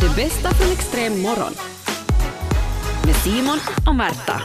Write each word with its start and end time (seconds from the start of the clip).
Det 0.00 0.16
bästa 0.16 0.50
från 0.50 0.72
extrem 0.72 1.22
morgon. 1.22 1.52
Med 3.06 3.14
Simon 3.14 3.58
och 3.86 3.94
Märta. 3.94 4.42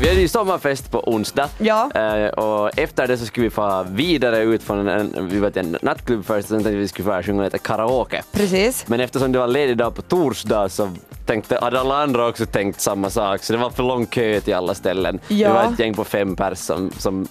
Vi 0.00 0.08
hade 0.08 0.20
ju 0.20 0.28
sommarfest 0.28 0.90
på 0.90 1.08
onsdag 1.08 1.48
Ja. 1.58 1.90
Eh, 1.94 2.28
och 2.28 2.78
efter 2.78 3.06
det 3.06 3.18
så 3.18 3.26
skulle 3.26 3.44
vi 3.46 3.50
få 3.50 3.86
vidare 3.90 4.38
ut 4.38 4.62
från 4.62 4.88
en, 4.88 5.28
vi 5.28 5.38
var 5.38 5.50
till 5.50 5.62
en 5.62 5.76
nattklubb 5.82 6.24
först 6.24 6.44
och 6.44 6.48
sen 6.48 6.58
tänkte 6.58 6.70
vi 6.70 6.76
vi 6.76 6.88
skulle 6.88 7.16
få 7.16 7.22
sjunga 7.22 7.42
lite 7.44 7.58
karaoke. 7.58 8.22
Precis. 8.32 8.84
Men 8.88 9.00
eftersom 9.00 9.32
det 9.32 9.38
var 9.38 9.46
ledig 9.46 9.76
dag 9.76 9.94
på 9.94 10.02
torsdag 10.02 10.68
så 10.68 10.90
tänkte, 11.28 11.58
hade 11.62 11.80
alla 11.80 12.02
andra 12.02 12.26
också 12.28 12.46
tänkt 12.46 12.80
samma 12.80 13.10
sak 13.10 13.42
så 13.42 13.52
det 13.52 13.58
var 13.58 13.70
för 13.70 13.82
lång 13.82 14.06
kö 14.06 14.40
till 14.40 14.54
alla 14.54 14.74
ställen. 14.74 15.20
Ja. 15.28 15.48
Det 15.48 15.54
var 15.54 15.72
ett 15.72 15.78
gäng 15.78 15.94
på 15.94 16.04
fem 16.04 16.36
pers 16.36 16.58
som, 16.58 16.90
som 16.98 17.26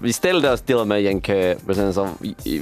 vi 0.00 0.12
ställde 0.12 0.52
oss 0.52 0.60
till 0.60 0.76
och 0.76 0.86
med 0.88 1.02
i 1.02 1.08
en 1.08 1.20
kö 1.20 1.54
men 1.66 1.74
sen 1.74 1.94
så 1.94 2.08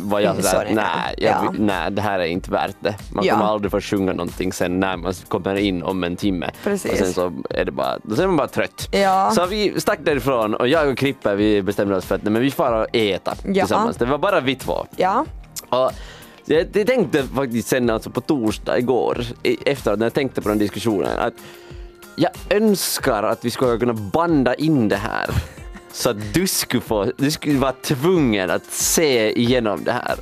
var 0.00 0.20
jag 0.20 0.30
Mm, 0.30 0.42
sådär, 0.42 0.58
sorry, 0.58 0.74
nej, 0.74 1.14
Ja. 1.18 1.54
nej 1.58 1.90
det 1.90 2.02
här 2.02 2.18
är 2.18 2.24
inte 2.24 2.50
värt 2.50 2.76
det. 2.80 2.94
Man 3.12 3.24
Ja. 3.24 3.34
kommer 3.34 3.46
aldrig 3.46 3.70
få 3.70 3.80
sjunga 3.80 4.12
någonting 4.12 4.52
sen 4.52 4.80
när 4.80 4.96
man 4.96 5.12
kommer 5.28 5.54
in 5.56 5.82
om 5.82 6.04
en 6.04 6.16
timme. 6.16 6.50
Precis. 6.64 6.92
Och 6.92 6.98
sen 6.98 7.12
så 7.12 7.32
är 7.50 7.64
det 7.64 7.72
bara, 7.72 7.98
då 8.02 8.22
är 8.22 8.26
man 8.26 8.36
bara 8.36 8.48
trött. 8.48 8.88
Ja. 8.92 9.30
Så 9.34 9.46
vi 9.46 9.80
stack 9.80 9.98
därifrån 10.02 10.54
och 10.54 10.68
jag 10.68 10.88
och 10.88 10.98
Krippe 10.98 11.34
vi 11.34 11.62
bestämde 11.62 11.96
oss 11.96 12.04
för 12.04 12.14
att 12.14 12.22
nej, 12.22 12.32
men 12.32 12.42
vi 12.42 12.50
får 12.50 12.72
och 12.72 12.86
äta 12.96 13.34
tillsammans. 13.34 13.96
Det 13.96 14.04
var 14.06 14.18
bara 14.18 14.40
vi 14.40 14.54
två. 14.56 14.86
Ja. 14.96 15.24
Och 15.68 15.90
jag, 16.54 16.66
jag 16.72 16.86
tänkte 16.86 17.22
faktiskt 17.22 17.68
sen 17.68 17.90
alltså 17.90 18.10
på 18.10 18.20
torsdag 18.20 18.78
igår, 18.78 19.24
efteråt 19.64 19.98
när 19.98 20.06
jag 20.06 20.14
tänkte 20.14 20.40
på 20.40 20.48
den 20.48 20.58
diskussionen, 20.58 21.18
att 21.18 21.34
jag 22.16 22.30
önskar 22.50 23.22
att 23.22 23.44
vi 23.44 23.50
skulle 23.50 23.78
kunna 23.78 23.92
banda 23.92 24.54
in 24.54 24.88
det 24.88 24.96
här 24.96 25.30
så 25.92 26.10
att 26.10 26.34
du 26.34 26.46
skulle, 26.46 26.80
få, 26.80 27.12
du 27.16 27.30
skulle 27.30 27.58
vara 27.58 27.72
tvungen 27.72 28.50
att 28.50 28.64
se 28.64 29.40
igenom 29.40 29.84
det 29.84 29.92
här. 29.92 30.16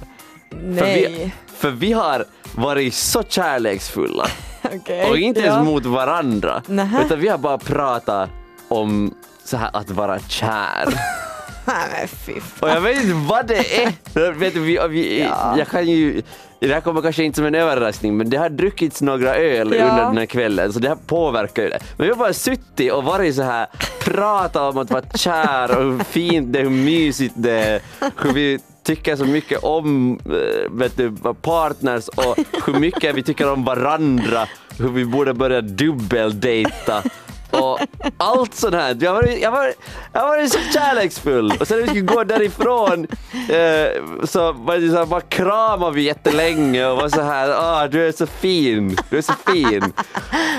För 0.51 0.95
vi, 0.95 1.09
Nej. 1.09 1.35
för 1.47 1.71
vi 1.71 1.93
har 1.93 2.25
varit 2.55 2.95
så 2.95 3.23
kärleksfulla 3.23 4.27
Okej. 4.63 5.11
och 5.11 5.19
inte 5.19 5.41
ens 5.41 5.57
ja. 5.57 5.63
mot 5.63 5.87
varandra, 5.87 6.63
Nähä. 6.67 7.05
utan 7.05 7.21
vi 7.21 7.29
har 7.29 7.39
bara 7.39 7.59
pratat 7.59 8.31
om 8.69 9.15
så 9.45 9.57
här 9.57 9.71
att 9.73 9.91
vara 9.91 10.19
kär. 10.19 10.89
Men 11.69 12.09
fy 12.09 12.33
fan. 12.41 12.69
Och 12.71 12.77
jag 12.77 12.81
vet 12.81 13.03
inte 13.03 13.15
vad 13.15 13.47
det 13.47 13.83
är. 13.85 14.33
vet 14.33 14.55
du, 14.55 14.61
vi, 14.61 14.79
vi, 14.89 15.21
Ja. 15.21 15.55
Jag 15.59 15.69
kan 15.69 15.87
ju, 15.87 16.23
det 16.61 16.75
här 16.75 16.81
kommer 16.81 17.03
kanske 17.03 17.25
inte 17.25 17.37
som 17.37 17.47
en 17.47 17.55
överraskning 17.55 18.17
men 18.17 18.31
det 18.31 18.37
har 18.37 18.49
druckits 18.49 19.03
några 19.03 19.35
öl 19.37 19.75
Ja. 19.79 19.85
under 19.91 20.03
den 20.05 20.17
här 20.19 20.27
kvällen 20.27 20.73
så 20.73 20.79
det 20.79 20.89
här 20.89 20.97
påverkar 21.07 21.63
ju 21.63 21.69
det. 21.69 21.79
Men 21.97 22.07
vi 22.07 22.11
har 22.13 22.19
bara 22.19 22.33
suttit 22.33 22.93
och 22.93 23.05
varit 23.05 23.35
så 23.35 23.43
här, 23.43 23.67
pratat 24.05 24.75
om 24.75 24.79
att 24.79 24.91
vara 24.91 25.03
kär 25.15 25.77
och 25.79 25.85
hur 25.85 25.99
fint 26.05 26.53
det 26.53 26.59
är, 26.59 26.63
hur 26.63 26.71
mysigt 26.71 27.35
det 27.37 27.53
är, 27.53 27.81
hur 28.17 28.33
vi 28.33 28.59
tycker 28.83 29.17
så 29.17 29.25
mycket 29.25 29.65
om 29.65 30.19
eh, 30.27 30.71
vet 30.71 30.97
du, 30.97 31.13
partners 31.43 32.09
och 32.09 32.39
hur 32.67 32.81
mycket 32.81 33.15
vi 33.15 33.23
tycker 33.23 33.53
om 33.53 33.65
varandra, 33.65 34.47
hur 34.79 34.89
vi 34.89 35.05
borde 35.05 35.35
börja 35.35 35.61
dubbeldejta 35.61 37.03
och 37.51 37.79
allt 38.17 38.55
sånt 38.55 38.75
här. 38.75 38.97
Jag 39.01 39.11
har 39.11 39.23
varit, 39.23 39.41
jag 39.41 39.51
var, 39.51 39.73
jag 40.13 40.29
var 40.29 40.47
så 40.47 40.59
kärleksfull 40.73 41.53
och 41.61 41.69
sen 41.69 41.77
när 41.77 41.83
vi 41.83 41.89
skulle 41.89 42.15
gå 42.15 42.25
därifrån 42.25 43.07
eh, 43.33 44.25
så 44.25 44.53
var 44.53 44.79
det 44.79 44.91
så 44.91 44.97
här, 44.97 45.07
bara 45.07 45.21
kramade 45.21 45.95
vi 45.97 46.03
jättelänge 46.03 46.87
och 46.87 46.97
var 46.97 47.09
så 47.09 47.23
här, 47.23 47.51
ah, 47.59 47.89
du 47.89 48.09
är 48.09 48.13
så 48.13 48.27
fin, 48.27 48.97
du 49.11 49.19
är 49.19 49.23
så 49.23 49.33
fin. 49.33 49.93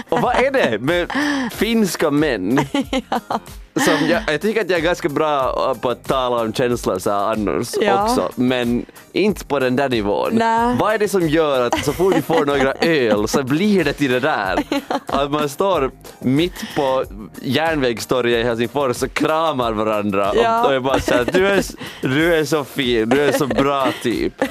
Och 0.10 0.22
vad 0.22 0.36
är 0.36 0.52
det 0.52 0.80
med 0.80 1.12
finska 1.52 2.12
män? 2.12 2.60
Som 3.80 4.08
jag, 4.10 4.22
jag 4.28 4.42
tycker 4.42 4.62
att 4.62 4.70
jag 4.70 4.80
är 4.80 4.84
ganska 4.84 5.10
bra 5.10 5.76
på 5.82 5.90
att 5.90 6.04
tala 6.08 6.42
om 6.42 6.54
känslor 6.54 7.00
så 7.00 7.12
annars 7.12 7.68
Ja. 7.82 8.04
också, 8.04 8.30
men 8.36 8.86
inte 9.12 9.46
på 9.46 9.60
den 9.60 9.76
där 9.76 9.90
nivån. 9.90 10.30
Nej. 10.34 10.76
Vad 10.80 10.94
är 10.94 10.98
det 10.98 11.08
som 11.08 11.28
gör 11.30 11.62
att 11.68 11.86
så 11.86 11.94
fort 11.94 12.16
vi 12.18 12.22
får 12.22 12.46
några 12.46 12.74
öl 12.74 13.28
så 13.28 13.44
blir 13.44 13.84
det 13.84 13.94
till 13.94 14.12
det 14.12 14.20
där? 14.20 14.64
Att 15.06 15.32
man 15.32 15.50
står 15.50 15.92
mitt 16.20 16.76
på 16.76 17.04
järnvägstorget 17.42 18.40
i 18.40 18.44
Helsingfors 18.48 19.04
och 19.04 19.14
kramar 19.14 19.72
varandra 19.72 20.32
Ja. 20.36 20.66
och 20.66 20.74
är 20.74 20.80
bara 20.80 21.00
såhär, 21.00 21.26
du 21.34 21.48
är, 21.48 21.64
du 22.02 22.36
är 22.36 22.46
så 22.46 22.64
fin, 22.64 23.10
du 23.10 23.22
är 23.22 23.32
så 23.32 23.48
bra 23.48 23.88
typ. 24.04 24.34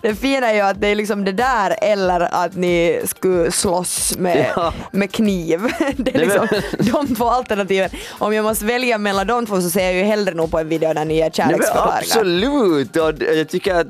Det 0.00 0.14
fina 0.14 0.50
är 0.50 0.54
ju 0.54 0.60
att 0.60 0.80
det 0.80 0.88
är 0.88 0.94
liksom 0.94 1.24
det 1.24 1.32
där 1.32 1.76
eller 1.82 2.20
att 2.44 2.56
ni 2.56 3.00
skulle 3.04 3.52
slåss 3.52 4.16
med, 4.18 4.46
Ja. 4.56 4.72
med 4.90 5.12
kniv. 5.12 5.60
Det 5.96 6.14
är 6.14 6.18
liksom 6.18 6.48
de 6.78 7.14
två 7.14 7.28
alternativen. 7.28 7.90
Om 8.18 8.34
jag 8.38 8.44
måste 8.44 8.64
välja 8.64 8.98
mellan 8.98 9.26
de 9.26 9.46
två 9.46 9.60
så 9.60 9.70
ser 9.70 9.84
jag 9.84 9.94
ju 9.94 10.02
hellre 10.02 10.34
nog 10.34 10.50
på 10.50 10.58
en 10.58 10.68
video 10.68 10.94
där 10.94 11.04
ni 11.04 11.20
men 11.20 11.34
kärleksförklaringar. 11.34 11.98
absolut! 11.98 12.96
Och 12.96 13.12
jag 13.36 13.48
tycker 13.48 13.74
att, 13.74 13.86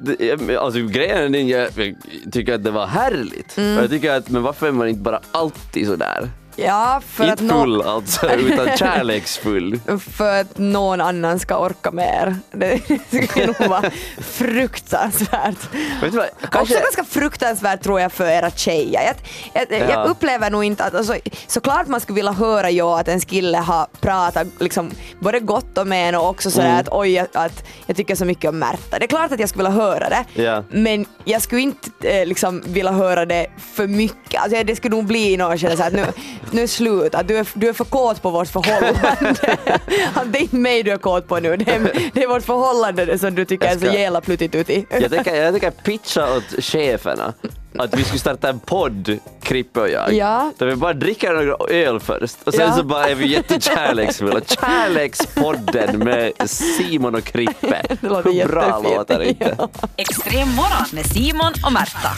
alltså 0.59 0.81
grejen 0.81 1.19
är 1.19 1.29
den, 1.29 1.49
jag 1.49 1.69
tycker 2.33 2.55
att 2.55 2.65
det 2.65 2.71
var 2.71 2.87
härligt. 2.87 3.57
Mm. 3.59 3.77
Och 3.77 3.83
Jag 3.83 3.91
tycker 3.91 4.13
att, 4.13 4.31
men 4.31 4.43
varför 4.43 4.67
är 4.67 4.73
man 4.73 4.89
inte 4.89 5.01
bara 5.01 5.21
alltid 5.33 5.87
sådär? 5.87 6.29
Ja, 6.61 7.01
för 7.11 7.25
att, 7.25 7.31
Inte 7.41 7.45
nå- 7.55 7.61
full 7.61 7.83
alltså, 7.83 8.31
utan 8.39 8.77
kärleksfull. 8.77 9.81
för 10.17 10.41
att 10.41 10.59
någon 10.59 11.01
annan 11.01 11.39
ska 11.39 11.57
orka 11.59 11.91
mer. 11.91 12.37
Det 12.51 12.81
skulle 13.29 13.47
nog 13.47 13.69
vara 13.69 13.91
fruktansvärt. 14.23 15.57
Vet 16.03 16.13
du 16.13 16.19
vad, 16.19 16.27
Också 16.27 16.49
kanske, 16.51 16.75
ganska 16.81 17.05
fruktansvärt 17.05 17.83
tror 17.83 18.01
jag 18.01 18.13
för 18.13 18.27
era 18.31 18.51
tjejer. 18.51 19.15
Jag, 19.53 19.67
jag, 19.71 19.81
Ja. 19.81 19.85
jag 19.91 20.07
upplever 20.11 20.51
nog 20.51 20.65
inte 20.65 20.85
att, 20.85 20.95
alltså, 20.95 21.15
såklart 21.47 21.87
man 21.87 22.01
skulle 22.01 22.15
vilja 22.17 22.33
höra 22.33 22.71
ju 22.71 22.83
att 22.83 23.09
en 23.09 23.21
kille 23.21 23.59
har 23.59 23.87
pratat 24.01 24.47
liksom, 24.59 24.91
både 25.21 25.41
gott 25.41 25.79
om 25.79 25.93
en 25.93 26.15
och 26.15 26.29
också 26.29 26.51
sådär 26.51 26.69
Mm. 26.69 26.81
att 26.81 26.89
oj, 26.91 27.19
att, 27.19 27.37
att 27.37 27.65
jag 27.87 27.97
tycker 27.97 28.15
så 28.15 28.25
mycket 28.25 28.49
om 28.49 28.59
Märta. 28.59 28.99
Det 28.99 29.05
är 29.05 29.09
klart 29.09 29.33
att 29.33 29.41
jag 29.41 29.49
skulle 29.49 29.69
vilja 29.69 29.83
höra 29.85 30.09
det, 30.09 30.43
Ja. 30.43 30.65
men 30.71 31.07
jag 31.25 31.43
skulle 31.43 31.61
inte 31.61 31.89
eh, 32.03 32.27
liksom, 32.27 32.63
vilja 32.67 32.93
höra 32.93 33.27
det 33.27 33.47
för 33.75 33.87
mycket. 33.87 34.41
Alltså, 34.43 34.63
det 34.65 34.77
skulle 34.77 34.97
nog 34.97 35.05
bli 35.05 35.37
något 35.37 35.61
sådär 35.61 35.87
att 35.87 35.93
nu, 35.93 36.07
nu 36.53 36.59
är 36.61 36.63
det 36.63 36.69
slut, 36.69 37.15
att 37.15 37.29
du 37.29 37.37
är, 37.39 37.47
du 37.55 37.69
är 37.69 37.73
för 37.73 37.85
kåt 37.85 38.23
på 38.23 38.31
vårt 38.31 38.49
förhållande. 38.49 39.17
Det 40.27 40.39
är 40.39 40.43
inte 40.43 40.57
mig 40.57 40.83
du 40.83 40.91
är 40.91 40.99
kåt 40.99 41.29
på 41.29 41.39
nu, 41.41 41.57
det 41.57 41.71
är, 41.73 42.11
det 42.15 42.23
är 42.23 42.29
vårt 42.29 42.43
förhållande 42.45 43.19
som 43.19 43.35
du 43.35 43.45
tycker 43.45 43.65
Jag 43.67 43.75
är 43.75 43.79
så 43.81 43.87
ska- 43.87 43.99
jävla 43.99 44.21
pluttigt 44.21 44.55
uti. 44.55 44.87
jag, 44.91 45.11
tänker, 45.11 45.35
jag 45.35 45.53
tänker 45.53 45.71
pitcha 45.71 46.37
åt 46.37 46.65
cheferna 46.65 47.33
att 47.79 47.95
vi 47.97 48.05
skulle 48.05 48.19
starta 48.19 48.49
en 48.49 48.61
podd, 48.61 49.19
Krippe 49.43 49.81
och 49.81 49.89
jag. 49.91 50.13
Ja. 50.13 50.53
Där 50.59 50.67
vi 50.67 50.77
bara 50.77 50.93
dricker 50.93 51.33
några 51.33 51.57
öl 51.75 52.01
först 52.01 52.37
och 52.45 52.55
sen 52.55 52.67
Ja. 52.69 52.77
så 52.77 52.83
bara 52.83 53.09
är 53.09 53.15
vi 53.15 53.27
jättekärleksfulla. 53.27 54.41
Kärlekspodden 54.47 55.99
med 55.99 56.33
Simon 56.51 57.15
och 57.15 57.25
Krippe. 57.25 57.83
Det 58.01 58.09
låter 58.09 58.33
Hur 58.33 58.47
bra 58.49 58.63
jättefint. 58.67 58.97
låter 58.97 59.19
det 59.19 59.29
inte? 59.29 59.55
Ja. 59.59 59.69
Extrem 59.97 60.49
morgon 60.49 60.87
med 60.93 61.07
Simon 61.07 61.53
och 61.67 61.73
Märta. 61.73 62.11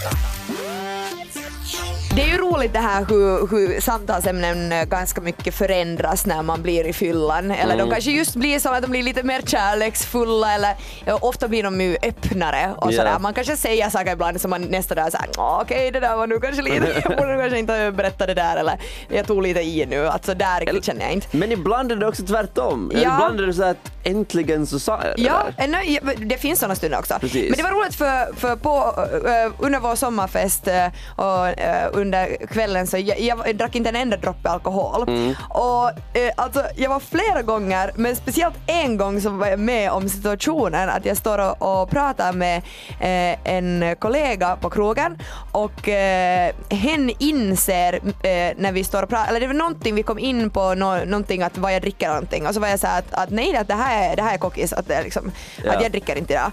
Det 2.17 2.23
är 2.23 2.27
ju 2.27 2.37
roligt 2.39 2.73
det 2.73 2.79
här 2.79 3.05
hur, 3.09 3.47
hur 3.47 3.81
samtalsämnen 3.81 4.73
eh, 4.73 4.85
ganska 4.85 5.21
mycket 5.21 5.55
förändras 5.55 6.27
när 6.27 6.43
man 6.43 6.63
blir 6.63 6.87
i 6.87 6.93
fyllan. 6.93 7.51
Eller 7.51 7.75
Mm. 7.75 7.79
de 7.89 7.91
kanske 7.95 8.11
just 8.11 8.35
blir 8.37 8.61
som 8.61 8.75
att 8.75 8.83
de 8.83 8.91
blir 8.91 9.03
lite 9.03 9.23
mer 9.23 9.41
kärleksfulla 9.47 10.55
eller 10.55 10.75
ja, 11.05 11.19
ofta 11.23 11.49
blir 11.49 11.63
de 11.63 11.81
ju 11.81 11.97
öppnare 12.03 12.75
och 12.77 12.93
Ja. 12.93 12.97
sådär. 12.97 13.19
Man 13.19 13.35
kanske 13.35 13.57
säger 13.57 13.91
saker 13.91 14.13
ibland 14.13 14.41
som 14.41 14.51
man 14.51 14.63
nästa 14.63 14.95
dag 14.95 15.13
säger 15.13 15.27
"Åh, 15.39 15.61
okej 15.63 15.91
det 15.91 16.01
där 16.01 16.17
var 16.17 16.27
nu 16.27 16.41
kanske 16.41 16.63
lite, 16.63 17.01
jag 17.05 17.17
borde 17.19 17.37
kanske 17.37 17.59
inte 17.59 17.93
berätta 17.97 18.27
det 18.27 18.35
där 18.35 18.57
eller 18.57 18.79
jag 19.09 19.27
tog 19.27 19.43
lite 19.43 19.61
i 19.61 19.87
nu. 19.87 20.07
Alltså 20.09 20.35
där 20.35 20.61
riktigt 20.61 20.85
känner 20.85 21.03
jag 21.03 21.13
inte. 21.13 21.37
Men 21.37 21.53
ibland 21.53 21.93
är 21.93 21.97
det 21.97 22.07
också 22.07 22.23
tvärtom. 22.27 22.91
Ja. 22.95 23.01
Ibland 23.01 23.41
är 23.41 23.47
det 23.47 23.55
så 23.55 23.65
att 23.65 23.91
äntligen 24.05 24.67
så 24.67 24.79
sa 24.79 25.01
jag 25.05 25.17
det 25.17 25.23
Ja, 25.23 25.43
där. 25.57 25.65
eh, 25.65 25.71
nej, 25.71 26.01
det 26.17 26.37
finns 26.39 26.59
sådana 26.59 26.75
stunder 26.75 26.99
också. 26.99 27.15
Precis. 27.21 27.51
Men 27.51 27.57
det 27.57 27.63
var 27.63 27.71
roligt 27.81 27.95
för, 27.95 28.35
för 28.37 28.57
på, 28.57 28.95
eh, 29.29 29.53
under 29.59 29.81
vår 29.81 29.95
sommarfest 29.95 30.69
och 31.17 32.00
under 32.01 32.47
kvällen 32.47 32.87
så 32.87 32.99
jag, 32.99 33.21
jag 33.21 33.57
drack 33.57 33.75
inte 33.75 33.89
en 33.89 33.97
enda 33.97 34.17
droppe 34.17 34.49
alkohol. 34.49 35.09
Mm. 35.09 35.35
Och 35.49 35.89
eh, 35.89 36.33
alltså 36.37 36.63
jag 36.77 36.91
var 36.91 37.01
flera 37.01 37.43
gånger, 37.43 37.93
men 37.95 38.17
speciellt 38.17 38.55
en 38.67 38.97
gång 38.97 39.21
så 39.21 39.31
var 39.31 39.47
jag 39.47 39.59
med 39.59 39.91
om 39.91 40.09
situationen 40.09 40.89
att 40.89 41.05
jag 41.05 41.17
står 41.17 41.39
och, 41.39 41.83
och 41.83 41.91
pratar 41.91 42.33
med 42.33 42.57
eh, 43.01 43.55
en 43.55 43.97
kollega 43.99 44.57
på 44.57 44.71
krogen 44.71 45.19
och 45.53 45.89
eh, 45.89 46.55
hen 46.71 47.11
inser 47.19 47.95
eh, 48.05 48.55
när 48.57 48.73
vi 48.73 48.85
står 48.85 49.03
och 49.03 49.09
pratar, 49.09 49.29
eller 49.29 49.41
det 49.41 49.47
var 49.47 49.55
någonting 49.55 49.95
vi 49.95 50.03
kom 50.03 50.19
in 50.19 50.51
på, 50.51 50.75
nå, 50.75 51.05
någonting 51.05 51.43
att 51.43 51.59
vad 51.59 51.75
jag 51.75 51.83
dricker 51.83 52.09
någonting 52.09 52.47
och 52.47 52.55
så 52.55 52.61
var 52.61 52.69
jag 52.69 52.81
så 52.81 52.87
här 52.87 52.99
att, 52.99 53.15
att 53.15 53.31
nej 53.31 53.57
att 53.57 53.69
det 53.69 53.75
här 53.75 54.11
är, 54.11 54.17
det 54.17 54.23
här 54.23 54.35
är 54.35 54.39
kokis, 54.39 54.73
att, 54.73 54.89
liksom, 54.89 55.33
Ja. 55.65 55.73
att 55.73 55.83
jag 55.83 55.93
dricker 55.93 56.17
inte 56.17 56.33
idag. 56.33 56.51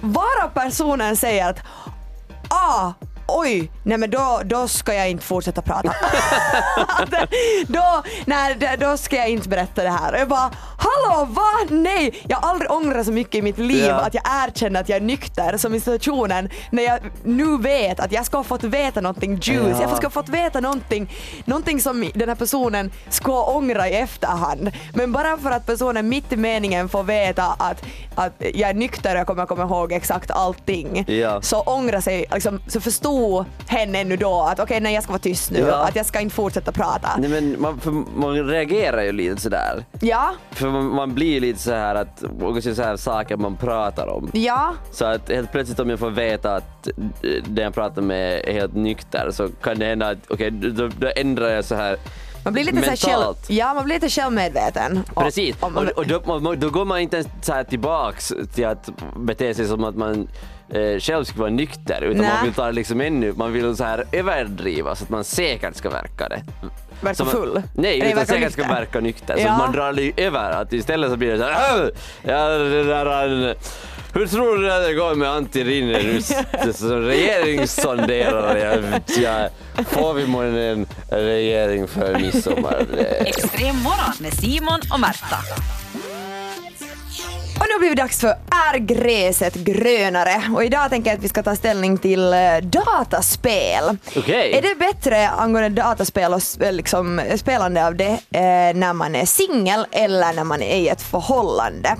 Vara 0.00 0.48
personen 0.54 1.16
säger 1.16 1.50
att 1.50 1.58
ah, 2.48 2.92
oj, 3.26 3.70
nej 3.82 3.98
men 3.98 4.10
då, 4.10 4.40
då 4.44 4.68
ska 4.68 4.94
jag 4.94 5.10
inte 5.10 5.24
fortsätta 5.24 5.62
prata. 5.62 5.94
Då, 7.66 8.02
nej, 8.26 8.76
då 8.80 8.96
ska 8.96 9.16
jag 9.16 9.28
inte 9.28 9.48
berätta 9.48 9.82
det 9.82 9.90
här. 9.90 10.12
Och 10.12 10.18
jag 10.18 10.28
bara, 10.28 10.50
hallå 10.94 11.24
va? 11.24 11.42
Nej! 11.70 12.22
Jag 12.28 12.36
har 12.36 12.50
aldrig 12.50 12.70
ångrat 12.70 13.06
så 13.06 13.12
mycket 13.12 13.34
i 13.34 13.42
mitt 13.42 13.58
liv 13.58 13.84
Ja. 13.84 13.94
att 13.94 14.14
jag 14.14 14.22
erkänner 14.48 14.80
att 14.80 14.88
jag 14.88 14.96
är 14.96 15.00
nykter 15.00 15.56
som 15.56 15.74
i 15.74 15.80
situationen 15.80 16.48
när 16.70 16.82
jag 16.82 16.98
nu 17.24 17.58
vet 17.58 18.00
att 18.00 18.12
jag 18.12 18.26
ska 18.26 18.36
ha 18.36 18.44
fått 18.44 18.64
veta 18.64 19.00
någonting 19.00 19.34
juice. 19.42 19.76
Ja. 19.80 19.80
Jag 19.82 19.96
ska 19.96 20.06
ha 20.06 20.10
fått 20.10 20.28
veta 20.28 20.60
någonting, 20.60 21.10
någonting 21.44 21.80
som 21.80 22.10
den 22.14 22.28
här 22.28 22.36
personen 22.36 22.90
ska 23.08 23.44
ångra 23.44 23.88
i 23.88 23.94
efterhand. 23.94 24.70
Men 24.94 25.12
bara 25.12 25.38
för 25.38 25.50
att 25.50 25.66
personen 25.66 26.08
mitt 26.08 26.32
i 26.32 26.36
meningen 26.36 26.88
får 26.88 27.02
veta 27.02 27.44
att, 27.58 27.82
att 28.14 28.32
jag 28.54 28.70
är 28.70 28.74
nykter 28.74 29.14
och 29.14 29.20
jag 29.20 29.26
kommer 29.26 29.46
komma 29.46 29.62
ihåg 29.62 29.92
exakt 29.92 30.30
allting. 30.30 31.04
Ja. 31.08 31.42
Så 31.42 31.60
ångra 31.60 32.00
sig, 32.00 32.24
liksom, 32.34 32.60
så 32.68 32.80
förstod 32.80 33.44
hen 33.66 33.94
ännu 33.94 34.16
då 34.16 34.40
att 34.42 34.60
okej 34.60 34.80
nej 34.80 34.94
jag 34.94 35.02
ska 35.02 35.12
vara 35.12 35.18
tyst 35.22 35.50
nu, 35.50 35.58
Ja. 35.58 35.74
att 35.74 35.96
jag 35.96 36.06
ska 36.06 36.20
inte 36.20 36.34
fortsätta 36.34 36.72
prata. 36.72 37.08
Nej, 37.18 37.30
men 37.30 37.60
man, 37.60 37.80
för 37.80 37.90
man 38.16 38.48
reagerar 38.48 39.02
ju 39.02 39.12
lite 39.12 39.40
sådär. 39.40 39.84
Ja, 40.00 40.30
För 40.50 40.66
man, 40.68 40.81
man 40.84 41.14
blir 41.14 41.40
lite 41.40 41.58
så 41.58 41.72
här 41.72 41.94
att, 41.94 42.24
också 42.42 42.74
så 42.74 42.82
här 42.82 42.96
saker 42.96 43.36
man 43.36 43.56
pratar 43.56 44.06
om. 44.06 44.30
ja, 44.32 44.74
Så 44.92 45.04
att 45.04 45.28
helt 45.30 45.52
plötsligt 45.52 45.80
om 45.80 45.90
jag 45.90 45.98
får 45.98 46.10
veta 46.10 46.56
att 46.56 46.86
eh, 46.86 46.92
den 47.46 47.64
jag 47.64 47.74
pratar 47.74 48.02
med 48.02 48.48
är 48.48 48.52
helt 48.52 48.74
nykter 48.74 49.30
så 49.30 49.48
kan 49.48 49.78
det 49.78 49.86
hända 49.86 50.08
att 50.08 50.18
okej, 50.28 50.50
då, 50.50 50.88
då 50.98 51.10
ändrar 51.16 51.48
jag 51.48 51.64
så 51.64 51.74
här 51.74 51.96
man 52.44 52.52
blir 52.52 52.64
lite 52.64 52.82
så 52.82 52.90
här 52.90 52.96
själv, 52.96 53.18
mentalt. 53.18 53.50
ja, 53.50 53.74
man 53.74 53.84
blir 53.84 53.94
lite 53.94 54.08
självmedveten. 54.08 55.04
Precis, 55.16 55.56
och 55.60 55.76
och, 55.76 55.88
och 55.88 56.06
då, 56.06 56.54
då 56.54 56.70
går 56.70 56.84
man 56.84 57.00
inte 57.00 57.16
ens 57.16 57.28
så 57.42 57.52
här 57.52 57.64
tillbaks 57.64 58.32
till 58.54 58.66
att 58.66 58.90
bete 59.16 59.54
sig 59.54 59.66
som 59.66 59.84
att 59.84 59.96
man 59.96 60.28
eh, 60.72 61.00
själv 61.00 61.24
skulle 61.24 61.40
vara 61.40 61.50
nykter 61.50 62.02
utan 62.02 62.20
Nej. 62.22 62.30
man 62.34 62.44
vill 62.44 62.54
ta 62.54 62.66
det 62.66 62.72
liksom 62.72 63.00
ännu, 63.00 63.32
man 63.32 63.52
vill 63.52 63.76
så 63.76 63.84
här 63.84 64.04
överdriva 64.12 64.94
så 64.96 65.04
att 65.04 65.10
man 65.10 65.24
säkert 65.24 65.76
ska 65.76 65.90
verka 65.90 66.28
det. 66.28 66.42
Verka 67.00 67.14
Så 67.14 67.24
man, 67.24 67.32
full? 67.32 67.62
Nej, 67.74 67.98
utan 67.98 68.08
verka 68.10 68.26
säkert 68.26 68.52
ska 68.52 68.62
verka 68.68 69.00
nykter. 69.00 69.34
Så 69.36 69.40
Ja. 69.42 69.50
att 69.52 69.58
man 69.58 69.72
drar 69.72 69.92
lite 69.92 70.22
över, 70.24 70.50
att 70.50 70.72
istället 70.72 71.10
så 71.10 71.16
blir 71.16 71.32
det 71.32 71.38
så 71.38 71.44
här 71.44 71.82
"Åh, 71.82 71.88
ja, 72.22 72.48
det 72.48 72.84
där, 72.84 73.48
eh, 73.48 73.54
hur 74.14 74.26
tror 74.26 74.58
du 74.58 74.72
att 74.72 74.82
det 74.84 74.94
går 74.94 75.14
med 75.14 75.28
Antti 75.28 75.64
Rinne 75.64 76.02
nu 76.02 76.16
s- 76.18 76.34
som 76.78 77.00
regeringssonderare? 77.02 78.58
Jag, 78.58 79.02
jag, 79.76 79.86
får 79.86 80.14
vi 80.14 80.26
månne 80.26 80.60
en 80.70 80.86
regering 81.10 81.88
för 81.88 82.18
midsommar? 82.18 82.86
Det- 82.96 83.28
Extrem 83.28 83.76
morgon 83.82 84.12
med 84.20 84.34
Simon 84.34 84.80
och 84.92 85.00
Märta. 85.00 85.36
Det 87.82 87.94
dags 87.94 88.20
för 88.20 88.28
Är 88.28 88.78
gräset 88.78 89.54
grönare? 89.54 90.42
Och 90.54 90.64
idag 90.64 90.90
tänker 90.90 91.10
jag 91.10 91.16
att 91.16 91.24
vi 91.24 91.28
ska 91.28 91.42
ta 91.42 91.56
ställning 91.56 91.98
till 91.98 92.32
eh, 92.32 92.56
dataspel. 92.62 93.96
Okej. 94.16 94.52
Är 94.52 94.62
det 94.62 94.74
bättre 94.74 95.28
angående 95.28 95.82
dataspel 95.82 96.34
och 96.34 96.42
eh, 96.60 96.72
liksom, 96.72 97.22
spelande 97.36 97.86
av 97.86 97.96
det 97.96 98.18
eh, 98.30 98.74
när 98.74 98.92
man 98.92 99.14
är 99.14 99.26
singel 99.26 99.86
eller 99.92 100.32
när 100.32 100.44
man 100.44 100.62
är 100.62 100.76
i 100.76 100.88
ett 100.88 101.02
förhållande? 101.02 101.96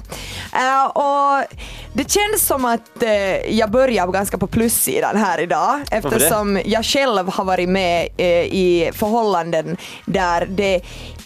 Och 0.92 1.44
det 1.92 2.10
känns 2.10 2.46
som 2.46 2.64
att 2.64 3.02
jag 3.48 3.70
börjar 3.70 4.06
ganska 4.06 4.38
på 4.38 4.46
plussidan 4.46 5.16
här 5.16 5.40
idag 5.40 5.80
eftersom 5.90 6.60
jag 6.64 6.84
själv 6.84 7.28
har 7.28 7.44
varit 7.44 7.68
med 7.68 8.08
i 8.46 8.90
förhållanden 8.94 9.76
där 10.06 10.46
det 10.46 10.80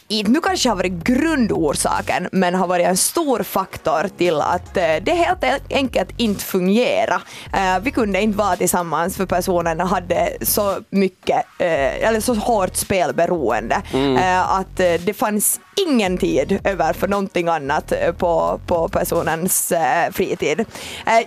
inte 0.09 0.31
nu 0.31 0.41
kanske 0.41 0.69
har 0.69 0.77
varit 0.77 0.93
grundorsaken 1.05 2.29
men 2.33 2.55
har 2.55 2.67
varit 2.67 2.87
en 2.87 2.97
stor 2.97 3.43
faktor 3.43 4.09
till 4.19 4.41
att 4.41 4.77
eh, 4.77 4.95
det 5.03 5.13
helt 5.13 5.45
enkelt 5.71 6.09
inte 6.17 6.45
fungerar. 6.45 7.23
Eh, 7.53 7.79
vi 7.83 7.91
kunde 7.91 8.21
inte 8.21 8.39
vara 8.39 8.57
tillsammans 8.57 9.17
för 9.17 9.27
personen 9.27 9.81
hade 9.81 10.29
så 10.43 10.77
mycket, 10.91 11.37
eh, 11.59 12.07
eller 12.09 12.21
så 12.21 12.35
hårt 12.35 12.77
spelberoende 12.77 13.83
eh, 13.95 14.51
att 14.59 14.77
det 14.77 15.17
fanns 15.17 15.61
ingen 15.89 16.19
tid 16.19 16.59
över 16.65 16.93
för 16.93 17.09
någonting 17.09 17.49
annat 17.49 17.93
på, 18.19 18.61
på 18.67 18.89
personens 18.89 19.73
fritid. 20.13 20.65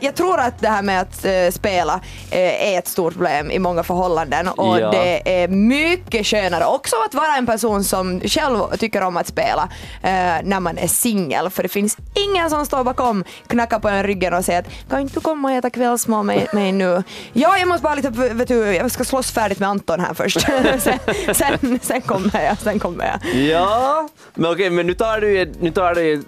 Jag 0.01 0.15
tror 0.15 0.39
att 0.39 0.59
det 0.59 0.67
här 0.69 0.81
med 0.81 1.01
att 1.01 1.53
spela 1.53 2.01
är 2.31 2.79
ett 2.79 2.87
stort 2.87 3.13
problem 3.13 3.51
i 3.51 3.59
många 3.59 3.83
förhållanden 3.83 4.47
och 4.47 4.79
Ja. 4.79 4.91
det 4.91 5.43
är 5.43 5.47
mycket 5.47 6.25
skönare 6.27 6.65
också 6.65 6.95
att 7.05 7.13
vara 7.13 7.35
en 7.35 7.45
person 7.45 7.83
som 7.83 8.21
själv 8.21 8.69
tycker 8.77 9.01
om 9.01 9.18
att 9.18 9.27
spela 9.27 9.69
eh, 10.04 10.10
när 10.44 10.60
man 10.60 10.77
är 10.77 10.88
singel. 10.88 11.50
För 11.50 11.63
det 11.63 11.69
finns 11.69 11.98
ingen 12.30 12.50
som 12.50 12.66
står 12.66 12.83
bakom, 12.83 13.24
knackar 13.48 13.80
på 13.80 13.89
en 13.89 14.04
ryggen 14.04 14.33
och 14.33 14.45
säger 14.45 14.60
att 14.60 14.68
kan 14.89 15.00
inte 15.00 15.13
du 15.13 15.19
komma 15.19 15.48
och 15.48 15.54
äta 15.54 15.69
kvällsmat 15.69 16.25
med 16.25 16.48
mig 16.54 16.71
nu? 16.71 17.04
Ja, 17.33 17.57
jag 17.57 17.68
måste 17.68 17.83
bara 17.83 17.95
lite, 17.95 18.10
vet 18.10 18.48
du, 18.48 18.56
jag 18.75 18.92
ska 18.92 19.04
slåss 19.04 19.31
färdigt 19.31 19.60
med 19.60 19.69
Anton 19.69 20.00
här 20.00 20.13
först. 20.13 20.39
sen, 20.80 21.00
sen, 21.33 21.80
sen 21.81 22.01
kommer 22.01 22.44
jag, 22.44 22.57
sen 22.57 22.80
kommer 22.80 23.06
jag. 23.06 23.36
Ja, 23.44 24.10
men 24.36 24.51
okej, 24.51 24.69
men 24.69 24.88
nu 24.88 24.94
tar 24.94 25.21
du 25.21 25.54
nu 25.60 25.71
tar 25.71 25.95
du 25.95 26.24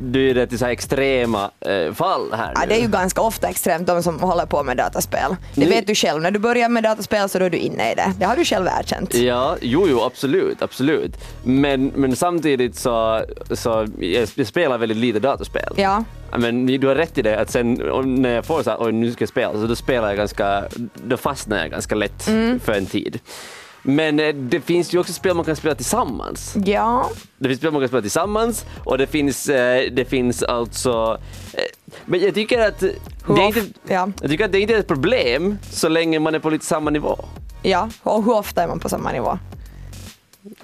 du 0.00 0.32
det 0.32 0.46
till 0.46 0.58
så 0.58 0.64
här 0.64 0.72
extrema 0.72 1.50
eh, 1.60 1.94
fall 1.94 2.32
här 2.32 2.52
Ja, 2.54 2.60
nu. 2.60 2.66
det 2.68 2.74
är 2.74 2.80
ju 2.82 2.88
ganska 2.88 3.20
ofta 3.20 3.48
extremt 3.48 3.86
de 3.86 4.02
som 4.02 4.20
håller 4.20 4.46
på 4.46 4.62
med 4.62 4.76
dataspel. 4.76 5.36
Det 5.54 5.60
Nu- 5.60 5.70
vet 5.70 5.86
du 5.86 5.94
själv, 5.94 6.22
när 6.22 6.30
du 6.30 6.38
börjar 6.38 6.68
med 6.68 6.82
dataspel 6.82 7.28
så 7.28 7.38
då 7.38 7.44
är 7.44 7.50
du 7.50 7.58
inne 7.58 7.92
i 7.92 7.94
det. 7.94 8.12
Det 8.18 8.24
har 8.24 8.36
du 8.36 8.44
själv 8.44 8.66
erkänt. 8.80 9.14
Ja, 9.14 9.56
jo, 9.60 9.86
jo, 9.88 10.02
absolut, 10.02 10.62
absolut. 10.62 11.14
Men, 11.44 11.85
men 11.94 12.16
samtidigt 12.16 12.76
så, 12.76 13.24
så 13.50 13.86
jag, 13.98 14.46
spelar 14.46 14.78
väldigt 14.78 14.98
lite 14.98 15.18
dataspel. 15.18 15.72
Ja. 15.76 16.04
Men 16.38 16.66
du 16.66 16.86
har 16.86 16.94
rätt 16.94 17.18
i 17.18 17.22
det 17.22 17.40
att 17.40 17.50
sen 17.50 17.74
när 18.04 18.34
jag 18.34 18.44
får 18.44 18.62
så 18.62 18.70
här, 18.70 18.76
oj 18.80 18.92
nu 18.92 19.12
ska 19.12 19.22
jag 19.22 19.28
spela, 19.28 19.52
så 19.52 19.66
då 19.66 19.76
spelar 19.76 20.08
jag 20.08 20.16
ganska, 20.16 20.64
då 20.94 21.16
fastnar 21.16 21.58
jag 21.58 21.70
ganska 21.70 21.94
lätt 21.94 22.28
Mm. 22.28 22.60
för 22.60 22.72
en 22.72 22.86
tid. 22.86 23.20
Men 23.82 24.20
eh, 24.20 24.34
det 24.34 24.60
finns 24.60 24.94
ju 24.94 24.98
också 24.98 25.12
spel 25.12 25.34
man 25.36 25.44
kan 25.44 25.56
spela 25.56 25.74
tillsammans. 25.74 26.54
Ja. 26.64 27.10
Det 27.38 27.48
finns 27.48 27.58
spel 27.60 27.72
man 27.72 27.80
kan 27.80 27.88
spela 27.88 28.02
tillsammans 28.02 28.64
och 28.84 28.98
det 28.98 29.06
finns, 29.06 29.48
eh, 29.48 29.90
det 29.92 30.04
finns 30.04 30.42
alltså... 30.42 31.18
Eh, 31.52 31.60
men 32.04 32.20
jag 32.20 32.34
tycker 32.34 32.68
att 32.68 32.80
det 32.80 32.92
är 33.26 33.46
inte, 33.46 33.60
ja. 33.88 34.08
jag 34.20 34.30
tycker 34.30 34.44
att 34.44 34.52
det 34.52 34.60
inte 34.60 34.74
är 34.74 34.78
ett 34.78 34.88
problem 34.88 35.58
så 35.70 35.88
länge 35.88 36.18
man 36.18 36.34
är 36.34 36.38
på 36.38 36.50
lite 36.50 36.64
samma 36.64 36.90
nivå. 36.90 37.18
Ja, 37.62 37.88
och 38.02 38.24
hur 38.24 38.32
ofta 38.36 38.62
är 38.62 38.68
man 38.68 38.80
på 38.80 38.88
samma 38.88 39.12
nivå? 39.12 39.38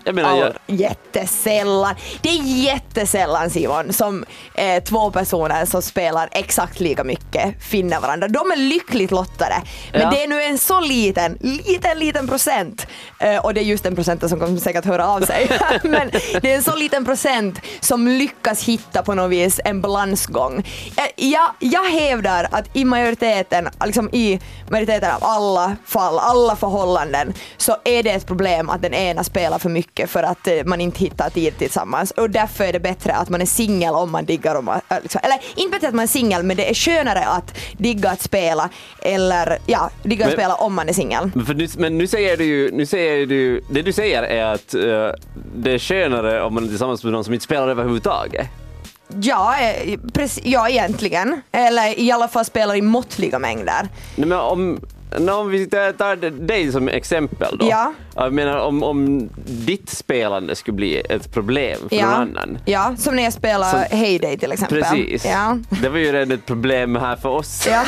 Jag 0.05 0.15
menar, 0.15 0.37
jag, 0.37 0.53
jättesällan. 0.67 1.95
Det 2.23 2.29
är 2.29 2.43
jättesällan 2.43 3.51
Simon 3.51 3.93
som 3.93 4.25
eh, 4.55 4.83
två 4.83 5.11
personer 5.11 5.65
som 5.65 5.83
spelar 5.83 6.29
exakt 6.33 6.81
lika 6.81 7.05
mycket 7.05 7.65
finner 7.65 8.01
varandra. 8.01 8.29
De 8.29 8.51
är 8.51 8.57
lyckligt 8.57 9.11
lottade. 9.11 9.55
Men 9.93 10.01
Ja. 10.01 10.11
det 10.11 10.23
är 10.25 10.29
nu 10.29 10.43
en 10.43 10.59
så 10.59 10.81
liten, 10.81 11.39
liten, 11.41 11.99
liten 11.99 12.29
procent 12.29 12.87
eh, 13.19 13.37
och 13.45 13.55
det 13.55 13.61
är 13.61 13.65
just 13.65 13.85
den 13.85 13.95
procenten 13.95 14.29
som 14.29 14.41
kommer 14.41 14.59
säkert 14.59 14.85
höra 14.85 15.07
av 15.09 15.21
sig. 15.21 15.59
Men 15.83 16.11
det 16.43 16.53
är 16.53 16.57
en 16.57 16.63
så 16.63 16.77
liten 16.77 17.05
procent 17.05 17.61
som 17.81 18.09
lyckas 18.09 18.65
hitta 18.65 19.03
på 19.03 19.15
något 19.15 19.31
vis 19.31 19.61
en 19.65 19.81
balansgång. 19.81 20.59
Eh, 20.97 21.27
jag, 21.29 21.51
jag 21.59 21.85
hävdar 21.91 22.49
att 22.51 22.77
i 22.77 22.85
majoriteten, 22.85 23.69
liksom 23.85 24.09
i 24.13 24.41
majoriteten 24.71 25.11
av 25.11 25.25
alla 25.25 25.77
fall, 25.87 26.19
alla 26.19 26.57
förhållanden 26.57 27.33
så 27.57 27.77
är 27.85 28.03
det 28.03 28.11
ett 28.11 28.27
problem 28.27 28.71
att 28.71 28.83
den 28.83 28.95
ena 28.95 29.25
spelar 29.25 29.59
för 29.59 29.69
mycket 29.73 30.11
för 30.11 30.23
att 30.23 30.47
eh, 30.47 30.55
man 30.65 30.81
inte 30.81 30.99
hittar 30.99 31.31
tid 31.31 31.59
tillsammans 31.59 32.11
och 32.11 32.31
därför 32.31 32.65
är 32.65 32.73
det 32.73 32.81
bättre 32.81 33.13
att 33.15 33.29
man 33.29 33.41
är 33.41 33.47
singel 33.47 33.95
om 33.95 34.11
man 34.11 34.25
diggar 34.25 34.55
om 34.55 34.69
äh, 34.69 34.75
liksom, 35.03 35.21
eller 35.25 35.39
inte 35.57 35.71
bättre 35.71 35.89
att 35.89 35.95
man 35.95 36.03
är 36.03 36.07
singel 36.07 36.43
men 36.43 36.57
det 36.57 36.71
är 36.71 36.75
skönare 36.75 37.25
att 37.25 37.59
digga 37.77 38.11
att 38.11 38.23
spela 38.23 38.69
eller 39.03 39.59
ja, 39.67 39.91
digga 40.03 40.25
att 40.25 40.31
Men- 40.31 40.39
spela 40.39 40.55
om 40.55 40.75
man 40.75 40.89
är 40.89 40.93
singel. 40.93 41.31
men, 41.35 41.69
men 41.79 41.99
nu 41.99 42.07
säger 42.07 42.37
du 42.37 42.45
ju, 42.45 42.71
nu 42.73 42.87
säger 42.87 43.27
du, 43.27 43.61
det 43.71 43.83
du 43.83 43.93
säger 43.93 44.23
är 44.23 44.45
att 44.45 44.75
eh, 44.75 44.81
det 45.57 45.71
är 45.73 45.79
skönare 45.79 46.43
om 46.43 46.55
man 46.55 46.65
är 46.65 46.69
tillsammans 46.69 47.05
med 47.05 47.13
någon 47.13 47.25
som 47.25 47.35
inte 47.35 47.45
spelar 47.45 47.69
överhuvudtaget. 47.69 48.47
Ja, 49.23 49.55
eh, 49.61 49.99
preci- 49.99 50.41
ja, 50.45 50.69
egentligen. 50.69 51.43
Eller 51.53 52.01
i 52.01 52.13
alla 52.13 52.29
fall 52.29 52.45
spelar 52.45 52.75
i 52.75 52.83
måttliga 52.83 53.39
mängder. 53.39 53.89
Nej, 54.17 54.29
men 54.29 54.39
om, 54.39 54.81
om 55.31 55.51
vi 55.51 55.67
tar 55.67 56.31
dig 56.47 56.73
som 56.73 56.89
exempel 56.89 57.59
då. 57.59 57.67
Ja. 57.71 57.93
Jag 58.17 58.33
menar 58.33 58.59
om, 58.59 58.83
om 58.83 59.29
ditt 59.47 59.91
spelande 59.91 60.55
skulle 60.57 60.75
bli 60.75 60.97
ett 61.01 61.33
problem 61.33 61.79
för 61.89 61.97
någon 61.97 62.05
Ja, 62.05 62.07
annan. 62.15 62.59
ja, 62.65 62.95
som 62.99 63.17
när 63.17 63.23
jag 63.23 63.33
spelar 63.33 63.71
Som- 63.71 63.99
Heyday 63.99 64.39
till 64.39 64.53
exempel. 64.53 64.83
Precis. 64.83 65.25
Ja. 65.25 65.59
Det 65.83 65.89
var 65.89 65.99
ju 65.99 66.13
redan 66.13 66.33
ett 66.33 66.47
problem 66.47 66.97
här 66.97 67.17
för 67.17 67.29
oss. 67.29 67.67
Ja. 67.71 67.85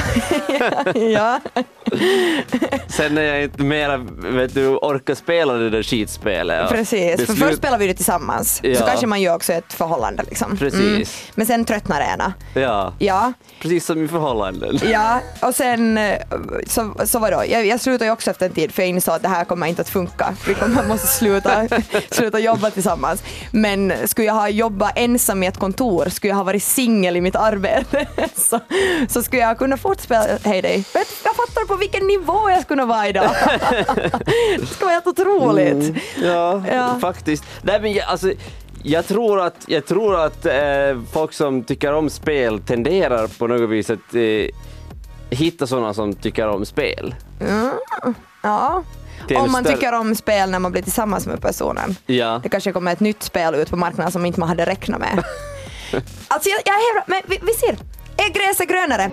ja. 1.00 1.40
Sen 2.88 3.14
när 3.14 3.22
jag 3.22 3.42
inte 3.42 3.62
mera 3.62 3.96
vet 4.16 4.54
du, 4.54 4.68
orkar 4.68 5.14
spela 5.14 5.52
det 5.52 5.70
där 5.70 5.82
skitspelet. 5.82 6.68
Precis, 6.70 7.16
för 7.16 7.26
slut- 7.26 7.38
först 7.38 7.56
spelar 7.58 7.78
vi 7.78 7.86
det 7.86 7.94
tillsammans, 7.94 8.56
så 8.56 8.66
Ja. 8.68 8.86
kanske 8.86 9.06
man 9.06 9.20
gör 9.22 9.34
också 9.34 9.52
ett 9.52 9.72
förhållande. 9.72 10.22
Liksom. 10.28 10.56
Precis. 10.56 11.30
Men 11.34 11.46
sen 11.46 11.64
tröttnar 11.64 12.00
det 12.00 12.06
ena. 12.06 12.32
Ja, 12.54 12.92
Ja, 12.98 13.32
precis 13.62 13.86
som 13.86 14.04
i 14.04 14.08
förhållanden. 14.08 14.78
ja, 14.92 15.20
och 15.42 15.54
sen 15.54 15.98
eh, 15.98 16.18
så, 16.66 16.94
så 17.04 17.18
vadå, 17.18 17.42
jag, 17.48 17.66
jag 17.66 17.80
slutade 17.80 18.04
ju 18.04 18.10
också 18.10 18.30
efter 18.30 18.46
en 18.46 18.52
tid 18.52 18.72
för 18.74 18.82
jag 18.82 18.88
insåg 18.88 19.14
att 19.14 19.22
det 19.22 19.28
här 19.28 19.44
kommer 19.44 19.66
inte 19.66 19.82
att 19.82 19.88
funka. 19.88 20.13
Vi 20.46 20.54
kommer 20.54 20.88
måste 20.88 21.06
sluta, 21.06 21.68
sluta 22.10 22.38
jobba 22.38 22.70
tillsammans. 22.70 23.22
Men 23.50 23.92
skulle 24.08 24.26
jag 24.26 24.34
ha 24.34 24.48
jobbat 24.48 24.92
ensam 24.96 25.42
i 25.42 25.46
ett 25.46 25.58
kontor, 25.58 26.08
skulle 26.08 26.28
jag 26.30 26.36
ha 26.36 26.44
varit 26.44 26.62
singel 26.62 27.16
i 27.16 27.20
mitt 27.20 27.36
arbete, 27.36 28.06
så, 28.34 28.60
så 29.08 29.22
skulle 29.22 29.42
jag 29.42 29.58
kunna 29.58 29.76
fortspela 29.76 30.26
Heyday. 30.44 30.76
Vet, 30.76 31.08
jag 31.24 31.36
fattar 31.36 31.66
på 31.66 31.76
vilken 31.76 32.06
nivå 32.06 32.50
jag 32.50 32.62
skulle 32.62 32.84
vara 32.84 33.08
idag. 33.08 33.30
det 34.60 34.66
skulle 34.66 34.84
vara 34.84 34.90
helt 34.92 35.06
otroligt. 35.06 35.96
Ja, 36.22 36.62
Ja. 36.70 36.98
faktiskt. 37.00 37.44
Nej, 37.62 37.80
men 37.80 37.92
jag, 37.92 38.06
alltså, 38.08 38.32
Jag 38.82 39.06
tror 39.06 39.40
att, 39.40 39.64
jag 39.66 39.86
tror 39.86 40.20
att 40.24 40.46
eh, 40.46 40.54
folk 41.12 41.32
som 41.32 41.64
tycker 41.64 41.92
om 41.92 42.10
spel 42.10 42.60
tenderar 42.60 43.26
på 43.26 43.46
något 43.46 43.70
vis 43.70 43.90
att 43.90 44.14
eh, 44.14 44.46
hitta 45.30 45.66
sådana 45.66 45.94
som 45.94 46.14
tycker 46.14 46.48
om 46.48 46.64
spel. 46.66 47.14
Ja. 48.42 48.82
Om 49.36 49.52
man 49.52 49.64
tycker 49.64 49.92
om 49.92 50.14
spel 50.14 50.50
när 50.50 50.58
man 50.58 50.72
blir 50.72 50.82
tillsammans 50.82 51.26
med 51.26 51.42
personen. 51.42 51.96
Ja. 52.06 52.40
Det 52.42 52.48
kanske 52.48 52.72
kommer 52.72 52.92
ett 52.92 53.00
nytt 53.00 53.22
spel 53.22 53.54
ut 53.54 53.70
på 53.70 53.76
marknaden 53.76 54.12
som 54.12 54.26
inte 54.26 54.40
man 54.40 54.48
hade 54.48 54.64
räknat 54.66 55.00
med. 55.00 55.24
alltså 56.28 56.48
jag, 56.48 56.60
jag 56.64 56.74
är 56.74 57.10
men 57.10 57.22
vi, 57.26 57.38
vi 57.42 57.52
ser. 57.52 57.76
Är 58.16 58.32
gräset 58.32 58.68
grönare? 58.68 59.10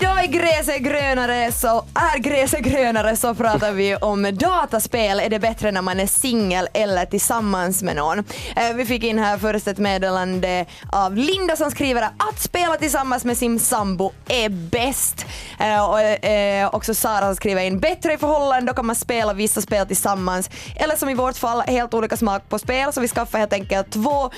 Idag 0.00 0.24
är 0.24 0.26
gräset 0.26 0.78
grönare 0.82 1.52
så 1.52 1.84
är 1.94 2.18
gräset 2.18 2.60
grönare 2.60 3.16
så 3.16 3.34
pratar 3.34 3.72
vi 3.72 3.96
om 3.96 4.36
dataspel. 4.36 5.20
Är 5.20 5.28
det 5.28 5.38
bättre 5.38 5.70
när 5.72 5.82
man 5.82 6.00
är 6.00 6.06
singel 6.06 6.68
eller 6.74 7.04
tillsammans 7.04 7.82
med 7.82 7.96
någon? 7.96 8.18
Eh, 8.56 8.74
Vi 8.74 8.84
fick 8.84 9.04
in 9.04 9.18
här 9.18 9.38
först 9.38 9.66
ett 9.68 9.78
meddelande 9.78 10.66
av 10.92 11.16
Linda 11.16 11.56
som 11.56 11.70
skriver 11.70 12.02
att 12.02 12.40
spela 12.40 12.76
tillsammans 12.76 13.24
med 13.24 13.36
sin 13.36 13.60
sambo 13.60 14.12
är 14.28 14.48
bäst. 14.48 15.26
Eh, 15.60 15.84
Och 15.90 16.00
eh, 16.00 16.68
också 16.74 16.94
Sara 16.94 17.20
som 17.26 17.36
skriver 17.36 17.62
in 17.62 17.80
bättre 17.80 18.12
i 18.12 18.16
förhållande, 18.18 18.66
då 18.70 18.74
kan 18.74 18.86
man 18.86 18.96
spela 18.96 19.32
vissa 19.32 19.60
spel 19.60 19.86
tillsammans. 19.86 20.50
Eller 20.76 20.96
som 20.96 21.08
i 21.08 21.14
vårt 21.14 21.36
fall, 21.36 21.60
helt 21.60 21.94
olika 21.94 22.16
smak 22.16 22.48
på 22.48 22.58
spel 22.58 22.92
så 22.92 23.00
vi 23.00 23.08
skaffar 23.08 23.38
helt 23.38 23.52
enkelt 23.52 23.90
två 23.92 24.30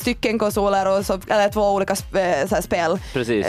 stycken 0.00 0.38
konsoler 0.38 0.88
och 0.98 1.06
så, 1.06 1.20
eller 1.28 1.48
två 1.48 1.70
olika 1.70 1.94
sp- 1.94 2.40
eh, 2.42 2.48
så 2.48 2.54
här 2.54 2.62
spel 2.62 2.98
Precis. 3.12 3.46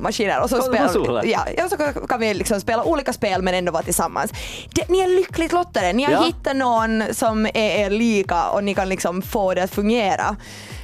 maskiner 0.00 0.40
och 0.42 0.50
så 0.50 0.75
Spelar, 0.88 1.24
ja, 1.24 1.40
ja, 1.56 1.68
så 1.68 1.76
kan- 1.76 2.06
kan 2.08 2.20
vi 2.20 2.34
liksom 2.34 2.60
spela 2.60 2.84
olika 2.84 3.12
spel 3.12 3.42
men 3.42 3.54
ändå 3.54 3.72
vara 3.72 3.82
tillsammans. 3.82 4.30
Det, 4.74 4.88
ni 4.88 4.98
är 4.98 5.08
lyckligt 5.08 5.52
lottade, 5.52 5.92
ni 5.92 6.04
har 6.04 6.12
Ja. 6.12 6.22
hittat 6.24 6.56
någon 6.56 7.04
som 7.14 7.46
är 7.46 7.56
er 7.56 7.90
lika 7.90 8.48
och 8.48 8.64
ni 8.64 8.74
kan 8.74 8.88
liksom 8.88 9.22
få 9.22 9.54
det 9.54 9.62
att 9.62 9.70
fungera. 9.74 10.36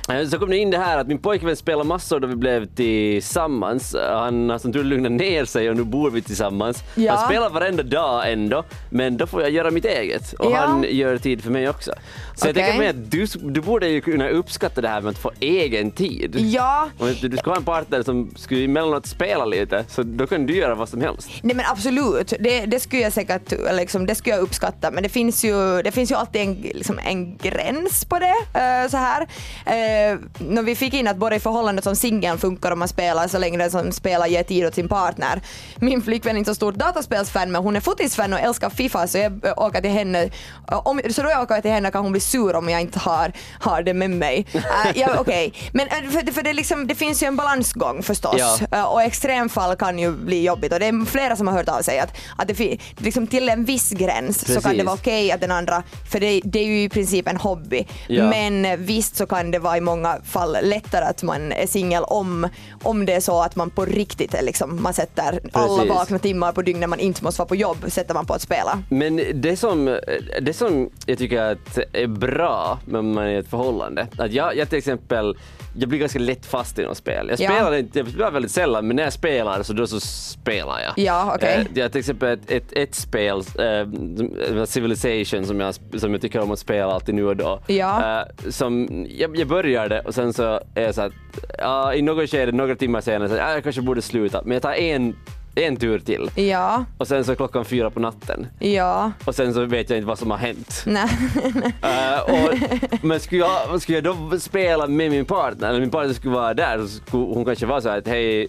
Eh, 0.09 0.27
Så 0.29 0.39
kom 0.39 0.51
det 0.51 0.57
in 0.59 0.71
det 0.71 0.79
här 0.79 0.99
att 0.99 1.07
min 1.07 1.19
pojkvän 1.19 1.57
spelade 1.57 1.89
massor 1.89 2.21
då 2.21 2.27
vi 2.27 2.37
blev 2.37 2.67
tillsammans. 2.67 3.97
Han 4.11 4.51
har 4.51 4.59
som 4.59 4.73
tur 4.73 4.85
lugnat 4.85 5.13
ner 5.13 5.45
sig 5.45 5.71
och 5.71 5.77
nu 5.77 5.85
bor 5.85 6.11
vi 6.11 6.23
tillsammans. 6.23 6.79
Ja. 6.95 7.15
Han 7.15 7.27
spelar 7.29 7.51
varenda 7.51 7.83
dag 7.83 8.33
ändå, 8.33 8.65
men 8.91 9.17
då 9.17 9.27
får 9.27 9.43
jag 9.43 9.51
göra 9.51 9.71
mitt 9.71 9.85
eget 9.85 10.33
och 10.33 10.53
Ja. 10.53 10.57
han 10.57 10.85
gör 10.89 11.19
tid 11.19 11.43
för 11.43 11.51
mig 11.51 11.69
också. 11.69 11.93
Så 12.37 12.47
jag 12.47 12.53
Okej. 12.53 12.63
tänker 12.63 12.79
mig 12.79 12.89
att 12.89 13.11
du, 13.11 13.27
du 13.43 13.61
borde 13.61 13.89
ju 13.89 14.01
kunna 14.01 14.29
uppskatta 14.29 14.81
det 14.81 14.89
här 14.89 15.01
med 15.01 15.11
att 15.11 15.19
få 15.19 15.31
egen 15.41 15.91
tid. 15.91 16.37
Ja, 16.41 16.89
Om 16.99 17.15
du 17.21 17.37
ska 17.37 17.51
ha 17.51 17.57
en 17.57 17.65
partner 17.65 18.03
som 18.03 18.31
skulle 18.37 18.65
emellanåt 18.65 19.07
spela 19.07 19.45
lite, 19.45 19.85
så 19.89 20.03
då 20.03 20.27
kan 20.27 20.47
du 20.47 20.57
göra 20.57 20.75
vad 20.75 20.89
som 20.89 21.01
helst. 21.01 21.29
Nej 21.43 21.57
men 21.57 21.65
absolut, 21.69 22.33
det, 22.41 22.67
det 22.67 22.81
skulle 22.81 23.03
jag 23.03 23.13
säkert 23.13 23.53
liksom, 23.73 24.07
det 24.07 24.15
skulle 24.15 24.35
jag 24.37 24.43
uppskatta 24.43 24.91
men 24.91 25.03
det 25.03 25.09
finns 25.09 25.45
ju, 25.45 25.83
det 25.83 25.91
finns 25.93 26.11
ju 26.11 26.15
alltid 26.15 26.41
en, 26.43 26.55
liksom, 26.55 26.99
en 27.05 27.37
gräns 27.37 28.05
på 28.05 28.19
det. 28.19 28.59
eh, 28.61 28.89
så 28.91 28.97
här. 28.97 29.23
Uh, 29.23 29.92
när 30.39 30.63
vi 30.63 30.75
fick 30.75 30.95
in 30.95 31.09
att 31.09 31.17
både 31.17 31.37
i 31.37 31.41
förhållandet 31.41 31.85
som 31.85 31.97
singel 31.97 32.39
funkar 32.39 32.71
om 32.71 32.79
man 32.79 32.89
spelar 32.89 33.29
så 33.29 33.39
länge 33.39 33.59
den 33.59 33.71
som 33.71 33.93
spelar 33.93 34.27
ger 34.27 34.43
tid 34.43 34.67
åt 34.67 34.75
sin 34.75 34.89
partner. 34.89 35.41
Min 35.77 36.03
flickvän 36.03 36.35
är 36.37 36.39
inte 36.39 36.51
så 36.51 36.55
stort 36.55 36.75
dataspelsfan 36.75 37.53
men 37.53 37.63
hon 37.63 37.77
är 37.77 37.81
fotisfan 37.81 38.33
och 38.33 38.41
älskar 38.41 38.71
Fifa 38.71 39.07
så 39.07 39.19
jag 39.19 39.45
eh, 39.45 39.53
åker 39.57 39.81
till 39.81 39.91
henne, 39.91 40.23
eh, 40.71 40.87
om, 40.87 41.01
så 41.11 41.23
då 41.23 41.31
jag 41.31 41.43
åker 41.43 41.61
till 41.61 41.71
henne 41.71 41.91
kan 41.91 42.03
hon 42.03 42.13
bli 42.13 42.21
sur 42.21 42.57
om 42.57 42.69
jag 42.69 42.81
inte 42.81 42.99
har, 42.99 43.33
har 43.61 43.83
det 43.83 43.95
med 43.95 44.11
mig. 44.11 44.47
Uh, 44.55 44.63
ja, 44.95 45.09
okej. 45.19 45.53
Men 45.73 45.89
eh, 45.89 46.11
för, 46.11 46.33
för 46.33 46.43
det, 46.43 46.53
liksom, 46.53 46.87
det 46.87 46.95
finns 46.95 47.23
ju 47.23 47.27
en 47.27 47.37
balansgång 47.37 48.03
förstås 48.03 48.37
Ja. 48.39 48.79
Uh, 48.79 48.85
och 48.85 49.03
extremfall 49.03 49.77
kan 49.77 49.99
ju 49.99 50.13
bli 50.13 50.43
jobbigt 50.45 50.73
och 50.73 50.81
det 50.81 50.87
är 50.87 51.07
flera 51.07 51.37
som 51.37 51.49
har 51.49 51.55
hört 51.55 51.69
av 51.69 51.83
sig 51.83 51.99
att, 51.99 52.17
att 52.37 52.49
det 52.49 52.79
liksom 52.97 53.27
till 53.27 53.49
en 53.49 53.65
viss 53.65 53.91
gräns 53.91 54.39
så 54.41 54.47
kan 54.47 54.63
Precis. 54.63 54.79
det 54.79 54.85
vara 54.85 54.95
okej 54.95 55.33
att 55.33 55.41
den 55.41 55.51
andra, 55.51 55.83
för 56.13 56.21
det, 56.21 56.41
det 56.45 56.59
är 56.59 56.65
ju 56.65 56.83
i 56.83 56.89
princip 56.89 57.29
en 57.29 57.37
hobby, 57.37 57.87
Ja. 58.07 58.29
men 58.29 58.65
eh, 58.65 58.77
visst 58.77 59.17
så 59.17 59.27
kan 59.27 59.51
det 59.51 59.59
vara 59.59 59.77
många 59.83 60.19
fall 60.25 60.57
lättare 60.63 61.05
att 61.05 61.23
man 61.23 61.53
är 61.53 61.67
singel 61.67 62.05
om, 62.05 62.49
om 62.83 63.07
det 63.07 63.13
är 63.13 63.21
så 63.21 63.43
att 63.43 63.57
man 63.57 63.71
på 63.71 63.85
riktigt 63.85 64.35
är 64.35 64.43
liksom, 64.43 64.83
man 64.83 64.95
sätter 64.95 65.41
alla 65.53 65.85
vakna 65.85 66.19
timmar 66.19 66.53
på 66.53 66.63
dygnet 66.63 66.89
man 66.89 67.01
inte 67.01 67.25
måste 67.25 67.39
vara 67.39 67.49
på 67.49 67.57
jobb 67.57 67.77
sätter 67.89 68.15
man 68.15 68.27
på 68.27 68.35
att 68.35 68.43
spela. 68.43 68.83
Men 68.89 69.23
det 69.35 69.57
som, 69.57 69.99
det 70.43 70.53
som 70.53 70.91
jag 71.07 71.19
tycker 71.19 71.43
att 71.43 71.79
är 71.93 72.07
bra 72.07 72.79
när 72.87 73.03
man 73.03 73.25
är 73.25 73.31
i 73.31 73.37
ett 73.37 73.51
förhållande, 73.51 74.07
att 74.19 74.33
jag, 74.33 74.57
jag 74.57 74.69
till 74.69 74.79
exempel, 74.79 75.37
jag 75.79 75.89
blir 75.89 75.99
ganska 75.99 76.19
lätt 76.19 76.47
fast 76.47 76.79
i 76.79 76.83
något 76.83 76.97
spel. 76.97 77.27
Jag 77.31 77.41
Ja. 77.41 77.51
spelar, 77.51 77.75
inte, 77.75 77.99
jag 77.99 78.09
spelar 78.09 78.31
väldigt 78.31 78.51
sällan, 78.51 78.87
men 78.87 78.97
när 78.97 79.03
jag 79.03 79.13
spelar 79.13 79.63
så 79.63 79.73
då 79.73 79.87
så 79.87 80.01
spelar 80.01 80.81
jag. 80.81 81.05
Ja, 81.05 81.33
okej. 81.37 81.55
Eh, 81.75 81.79
Jag 81.79 81.93
till 81.93 81.99
exempel 81.99 82.29
ett, 82.33 82.51
ett, 82.51 82.73
ett 82.73 82.95
spel, 82.95 83.39
eh, 83.59 84.65
Civilization, 84.65 85.47
som 85.47 85.61
jag, 85.61 85.75
som 86.01 86.13
jag 86.13 86.21
tycker 86.21 86.41
om 86.41 86.51
att 86.51 86.59
spela 86.59 86.93
alltid 86.93 87.15
nu 87.15 87.25
och 87.27 87.37
då. 87.37 87.61
Ja. 87.67 88.21
Eh, 88.21 88.51
som, 88.51 88.89
jag, 89.19 89.37
jag 89.37 89.49
började 89.49 90.01
och 90.01 90.15
sen 90.15 90.33
så 90.33 90.43
är 90.75 90.83
jag 90.83 90.95
så 90.95 91.03
att, 91.03 91.13
ja, 91.59 91.95
i 91.95 92.03
något 92.03 92.31
skede, 92.31 92.53
några 92.53 92.75
timmar 92.77 93.01
senare, 93.01 93.29
så, 93.29 93.35
ja, 93.35 93.53
jag 93.53 93.63
kanske 93.63 93.83
borde 93.83 94.03
sluta, 94.03 94.43
men 94.43 94.53
jag 94.53 94.63
tar 94.63 94.73
en, 94.73 95.17
en 95.55 95.77
tur 95.77 95.99
till. 95.99 96.31
Ja, 96.35 96.85
Och 96.99 97.09
sen 97.09 97.25
så 97.25 97.33
är 97.33 97.37
klockan 97.37 97.65
fyra 97.65 97.91
på 97.91 98.01
natten. 98.01 98.47
ja, 98.59 99.13
Och 99.25 99.35
sen 99.35 99.55
så 99.55 99.65
vet 99.65 99.91
jag 99.91 99.97
inte 99.99 100.07
vad 100.07 100.19
som 100.19 100.31
har 100.31 100.39
hänt. 100.39 100.83
nej. 100.87 101.09
Eh, 101.83 102.21
och, 102.21 102.59
men 103.03 103.21
skulle 103.21 103.41
jag, 103.41 103.83
skulle 103.83 103.99
jag 103.99 104.05
då 104.31 104.39
spela 104.41 104.87
med 104.87 105.11
min 105.11 105.25
partner, 105.25 105.69
eller 105.69 105.81
min 105.81 105.91
partner 105.91 106.15
skulle 106.15 106.35
vara 106.35 106.55
där, 106.55 106.79
så 106.79 106.87
skulle 106.89 107.23
hon 107.25 107.45
kanske 107.45 107.67
vara 107.67 107.81
så 107.81 107.89
här 107.89 107.99
att 107.99 108.09
hej 108.09 108.49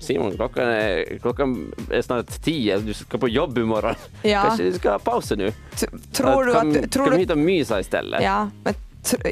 Simon, 0.00 0.32
klockan 0.36 0.68
är, 0.68 1.18
klockan 1.22 1.72
är 1.90 2.02
snart 2.02 2.42
tio, 2.44 2.78
du 2.78 2.94
ska 2.94 3.18
på 3.18 3.28
jobb 3.28 3.58
imorgon. 3.58 3.94
Ja. 4.22 4.42
Kanske 4.46 4.62
du 4.64 4.72
ska 4.72 4.90
ha 4.90 4.98
pausen 4.98 5.38
nu. 5.38 5.50
T- 5.50 5.86
tror 6.12 6.44
du 6.44 6.52
kom, 6.54 6.70
att... 6.84 6.92
Tror 6.92 7.04
kom 7.04 7.14
du, 7.14 7.20
hit 7.20 7.30
och 7.30 7.38
mysa 7.38 7.80
istället. 7.80 8.22
Ja, 8.22 8.50
men 8.64 8.74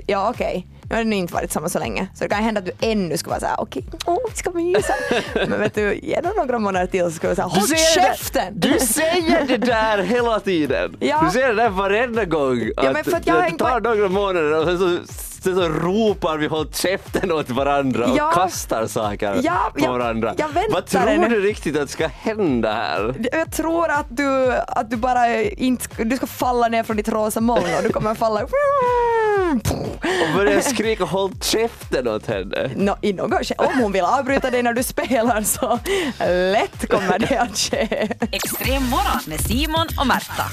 ja 0.07 0.31
okej. 0.31 0.67
Nu 0.90 0.97
har 0.97 1.04
nog 1.04 1.18
inte 1.18 1.35
varit 1.35 1.52
samma 1.52 1.68
så 1.68 1.78
länge. 1.78 2.07
Så 2.14 2.25
det 2.25 2.30
kan 2.30 2.42
hända 2.45 2.59
att 2.59 2.64
du 2.66 2.73
ännu 2.80 3.16
ska 3.16 3.30
vara 3.30 3.40
såhär, 3.40 3.54
okej, 3.61 3.85
åh, 4.07 4.18
vi 4.30 4.37
ska 4.37 4.50
mysa. 4.50 4.95
Men 5.35 5.61
vet 5.61 5.75
du, 5.75 5.95
ge 6.02 6.21
dem 6.21 6.33
några 6.37 6.59
månader 6.59 6.87
till 6.87 7.00
så 7.04 7.11
ska 7.11 7.28
du 7.28 7.35
säga, 7.35 7.49
Du 7.49 7.61
håll 7.61 7.68
det- 7.68 7.76
käften! 7.76 8.52
Du 8.61 8.78
säger 8.78 9.47
det 9.47 9.57
där 9.57 9.99
hela 10.02 10.40
tiden! 10.40 10.97
Ja. 11.00 11.21
Du 11.25 11.30
säger 11.30 11.49
det 11.49 11.54
där 11.62 11.68
varenda 11.71 12.25
gång. 12.25 12.71
Ja, 12.76 12.92
men 12.92 13.04
för 13.04 13.16
att 13.16 13.26
jag 13.26 13.37
det 13.42 13.47
en 13.47 13.57
tar 13.59 13.80
några 13.80 14.09
månader 14.09 14.52
och 14.73 14.78
så, 14.78 14.99
sen 15.42 15.54
så 15.54 15.68
ropar 15.68 16.37
vi 16.38 16.47
håll 16.47 16.73
käften 16.73 17.33
åt 17.33 17.50
varandra 17.50 18.07
och 18.07 18.16
Ja. 18.18 18.30
kastar 18.33 18.87
saker 18.87 19.40
Ja, 19.42 19.73
på 19.78 19.92
varandra. 19.92 20.35
jag 20.38 20.49
Vad 20.73 20.87
tror 20.87 21.09
ännu. 21.09 21.28
du 21.28 21.40
riktigt 21.40 21.78
att 21.78 21.90
ska 21.90 22.07
hända 22.07 22.73
här? 22.73 23.14
Jag 23.33 23.52
tror 23.52 23.90
att 23.90 24.07
du, 24.09 24.52
att 24.52 24.90
du 24.90 24.97
bara 24.97 25.35
inte, 25.42 26.04
du 26.04 26.16
ska 26.16 26.26
falla 26.26 26.68
ner 26.68 26.83
från 26.83 26.97
ditt 26.97 27.09
rosa 27.09 27.40
moln 27.40 27.62
och 27.76 27.83
du 27.83 27.88
kommer 27.88 28.14
falla 28.14 28.40
Och 30.02 30.35
börja 30.35 30.62
skrika 30.62 31.05
håll 31.05 31.33
käften 31.40 32.09
åt 32.09 32.26
henne. 32.26 32.71
Nå, 32.76 32.97
i 33.02 33.12
något 33.12 33.50
Om 33.59 33.81
hon 33.83 33.93
vill 33.93 34.05
avbryta 34.05 34.50
dig 34.50 34.62
när 34.62 34.73
du 34.73 34.83
spelar 34.83 35.43
så 35.43 35.78
lätt 36.52 36.88
kommer 36.88 37.19
det 37.19 37.38
att 37.38 37.59
ske. 37.59 38.09
Extrem 38.33 38.83
morgon 38.83 39.21
med 39.26 39.40
Simon 39.40 39.87
och 40.00 40.07
Märta. 40.07 40.45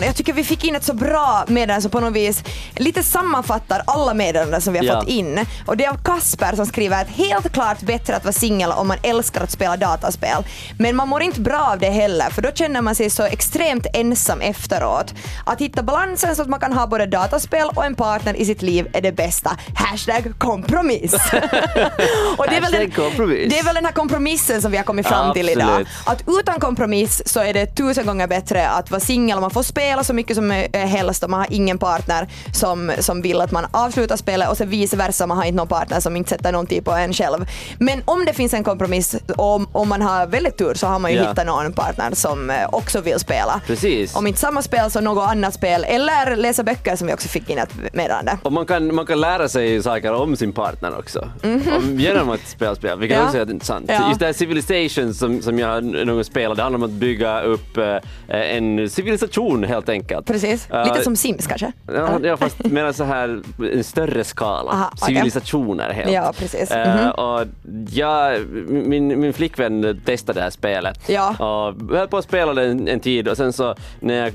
Jag 0.00 0.16
tycker 0.16 0.32
vi 0.32 0.44
fick 0.44 0.64
in 0.64 0.76
ett 0.76 0.84
så 0.84 0.94
bra 0.94 1.44
meddelande 1.48 1.82
som 1.82 1.90
på 1.90 2.00
något 2.00 2.12
vis 2.12 2.42
lite 2.76 3.02
sammanfattar 3.02 3.82
alla 3.86 4.14
meddelanden 4.14 4.60
som 4.60 4.72
vi 4.72 4.78
har 4.78 4.86
Ja. 4.86 5.00
fått 5.00 5.08
in. 5.08 5.46
Och 5.66 5.76
det 5.76 5.84
är 5.84 5.90
av 5.90 5.98
Kasper 6.04 6.56
som 6.56 6.66
skriver 6.66 7.02
att 7.02 7.08
helt 7.08 7.52
klart 7.52 7.80
bättre 7.80 8.16
att 8.16 8.24
vara 8.24 8.32
singel 8.32 8.72
om 8.72 8.88
man 8.88 8.96
älskar 9.02 9.40
att 9.42 9.50
spela 9.50 9.76
dataspel. 9.76 10.44
Men 10.78 10.96
man 10.96 11.08
mår 11.08 11.22
inte 11.22 11.40
bra 11.40 11.68
av 11.72 11.78
det 11.78 11.90
heller 11.90 12.30
för 12.30 12.42
då 12.42 12.50
känner 12.54 12.80
man 12.82 12.94
sig 12.94 13.10
så 13.10 13.22
extremt 13.22 13.86
ensam 13.94 14.40
efteråt. 14.40 15.14
Att 15.46 15.60
hitta 15.60 15.82
balansen 15.82 16.36
så 16.36 16.42
att 16.42 16.48
man 16.48 16.60
kan 16.60 16.72
ha 16.72 16.86
både 16.86 17.06
dataspel 17.06 17.68
och 17.74 17.84
en 17.84 17.94
partner 17.94 18.34
i 18.34 18.44
sitt 18.44 18.62
liv 18.62 18.88
är 18.92 19.00
det 19.00 19.12
bästa. 19.12 19.56
Hashtag 19.74 20.32
kompromiss. 20.38 21.12
och 22.36 22.46
det 22.48 22.56
är, 22.56 22.60
väl 22.60 22.72
den, 22.72 22.90
kompromiss. 22.90 23.50
det 23.52 23.58
är 23.58 23.64
väl 23.64 23.74
den 23.74 23.84
här 23.84 23.92
kompromissen 23.92 24.62
som 24.62 24.70
vi 24.70 24.76
har 24.76 24.84
kommit 24.84 25.06
fram 25.06 25.32
till 25.34 25.48
idag. 25.48 25.68
Absolut. 25.70 25.88
Att 26.04 26.22
utan 26.40 26.60
kompromiss 26.60 27.22
så 27.26 27.40
är 27.40 27.54
det 27.54 27.66
tusen 27.66 28.06
gånger 28.06 28.26
bättre 28.26 28.68
att 28.68 28.90
vara 28.90 29.00
singel 29.00 29.36
och 29.36 29.42
man 29.42 29.50
får 29.50 29.62
spela 29.62 29.81
så 30.02 30.12
mycket 30.14 30.36
som 30.36 30.50
eh, 30.50 30.80
helst 30.80 31.24
och 31.24 31.30
man 31.30 31.40
har 31.40 31.46
ingen 31.50 31.78
partner 31.78 32.28
som, 32.54 32.92
som 32.98 33.22
vill 33.22 33.40
att 33.40 33.50
man 33.50 33.66
avslutar 33.70 34.16
spelet 34.16 34.48
och 34.50 34.56
sen 34.56 34.68
vice 34.68 34.96
versa, 34.96 35.26
man 35.26 35.36
har 35.36 35.44
inte 35.44 35.56
någon 35.56 35.68
partner 35.68 36.00
som 36.00 36.16
inte 36.16 36.30
sätter 36.30 36.52
någonting 36.52 36.82
på 36.84 36.92
en 36.92 37.12
själv. 37.12 37.46
Men 37.78 38.02
om 38.04 38.24
det 38.24 38.32
finns 38.32 38.54
en 38.54 38.64
kompromiss 38.64 39.14
och 39.36 39.60
om 39.76 39.88
man 39.88 40.02
har 40.02 40.26
väldigt 40.26 40.58
tur 40.58 40.74
så 40.74 40.86
har 40.86 40.98
man 40.98 41.10
ju 41.10 41.16
Ja. 41.16 41.28
hittat 41.28 41.46
någon 41.46 41.72
partner 41.72 42.10
som 42.14 42.50
eh, 42.50 42.56
också 42.72 43.00
vill 43.00 43.18
spela. 43.18 43.60
Precis. 43.66 44.16
Om 44.16 44.26
inte 44.26 44.40
samma 44.40 44.62
spel 44.62 44.90
så 44.90 45.00
något 45.00 45.28
annat 45.28 45.54
spel 45.54 45.84
eller 45.88 46.36
läsa 46.36 46.62
böcker 46.62 46.96
som 46.96 47.06
vi 47.06 47.14
också 47.14 47.28
fick 47.28 47.50
in 47.50 47.58
ett 47.58 47.70
meddelande. 47.92 48.38
Och 48.42 48.52
man 48.52 48.66
kan, 48.66 48.94
man 48.94 49.06
kan 49.06 49.20
lära 49.20 49.48
sig 49.48 49.82
saker 49.82 50.12
om 50.12 50.36
sin 50.36 50.52
partner 50.52 50.98
också. 50.98 51.30
Om, 51.76 52.00
genom 52.00 52.30
att 52.30 52.46
spela 52.48 52.74
spel, 52.74 52.98
vilket. 52.98 53.18
Ja. 53.18 53.24
också 53.24 53.38
är 53.38 53.50
intressant. 53.50 53.84
Ja. 53.88 54.08
Just 54.08 54.20
det 54.20 54.26
här 54.26 54.32
Civilization 54.32 55.14
som, 55.14 55.42
som 55.42 55.58
jag 55.58 55.84
någon 55.84 56.24
spelade, 56.24 56.54
det 56.54 56.62
handlar 56.62 56.78
om 56.78 56.82
att 56.84 56.90
bygga 56.90 57.40
upp 57.40 57.76
eh, 57.76 57.96
en 58.28 58.90
civilisation 58.90 59.64
helt 59.72 59.88
enkelt. 59.88 60.26
Precis. 60.26 60.70
Eh, 60.70 60.84
Lite 60.84 61.02
som 61.02 61.16
Sims 61.16 61.46
kanske? 61.46 61.72
Ja, 61.86 62.18
ja 62.22 62.36
fast 62.36 62.64
mer 62.64 62.92
så 62.92 63.04
här 63.04 63.42
en 63.72 63.84
större 63.84 64.24
skala. 64.24 64.70
Aha. 64.70 64.90
Civilisationer 64.96 65.90
helt. 65.92 66.12
Ja, 66.12 66.32
precis. 66.38 66.70
Eh, 66.70 66.96
Mhm. 66.96 67.10
och 67.10 67.46
jag, 67.90 68.40
min, 68.68 69.20
min 69.20 69.32
flickvän 69.32 70.00
testade 70.04 70.38
det 70.40 70.42
här 70.44 70.50
spelet 70.50 71.08
Ja. 71.08 71.28
och 71.30 71.96
höll 71.96 72.08
på 72.08 72.16
att 72.18 72.24
spela 72.24 72.54
det 72.54 72.64
en, 72.64 72.88
en 72.88 73.00
tid 73.00 73.28
och 73.28 73.36
sen 73.36 73.52
så 73.52 73.74
när 74.00 74.14
jag 74.14 74.32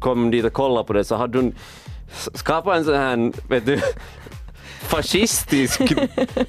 kom 0.00 0.30
dit 0.30 0.44
och 0.44 0.52
kollade 0.52 0.86
på 0.86 0.92
det 0.92 1.04
så 1.04 1.14
hade 1.16 1.38
hon 1.38 1.54
skapat 2.34 2.76
en 2.76 2.84
sån 2.84 2.94
här, 2.94 3.32
vet 3.48 3.66
du, 3.66 3.80
fascistisk 4.80 5.80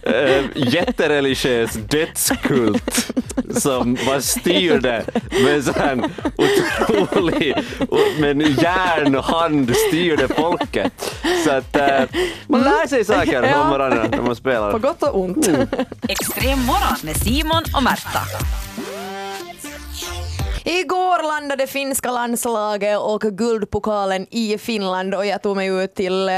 äh, 0.02 0.44
jättereligiös 0.56 1.74
dödskult 1.74 3.12
som 3.52 3.98
bara 4.06 4.22
styrde 4.22 5.04
med 5.44 5.64
sån 5.64 6.04
otrolig, 6.38 7.56
med 8.20 8.32
en 8.32 8.42
järnhand 8.42 9.76
styrde 9.88 10.28
folket. 10.28 11.16
Så 11.46 11.52
att 11.52 11.76
äh, 11.76 12.02
man 12.48 12.62
lär 12.62 12.88
sig 12.88 13.06
saker 13.06 13.56
om 13.56 13.70
varandra 13.70 14.08
när 14.12 14.22
man 14.22 14.36
spelar. 14.36 14.72
På 14.72 14.80
gott 14.80 15.04
och 15.04 15.20
ont. 15.20 15.50
Extrem 16.08 16.60
morgon 16.60 16.98
med 17.04 17.18
Simon 17.18 17.64
och 17.76 17.84
Märta. 17.84 18.22
Igår 20.70 21.28
landade 21.28 21.68
finska 21.68 22.12
landslaget 22.12 23.00
och 23.00 23.22
guldpokalen 23.22 24.28
i 24.32 24.58
Finland 24.58 25.16
och 25.16 25.26
jag 25.26 25.42
tog 25.42 25.56
mig 25.56 25.68
ut 25.84 25.96
till 25.96 26.30
eh, 26.30 26.36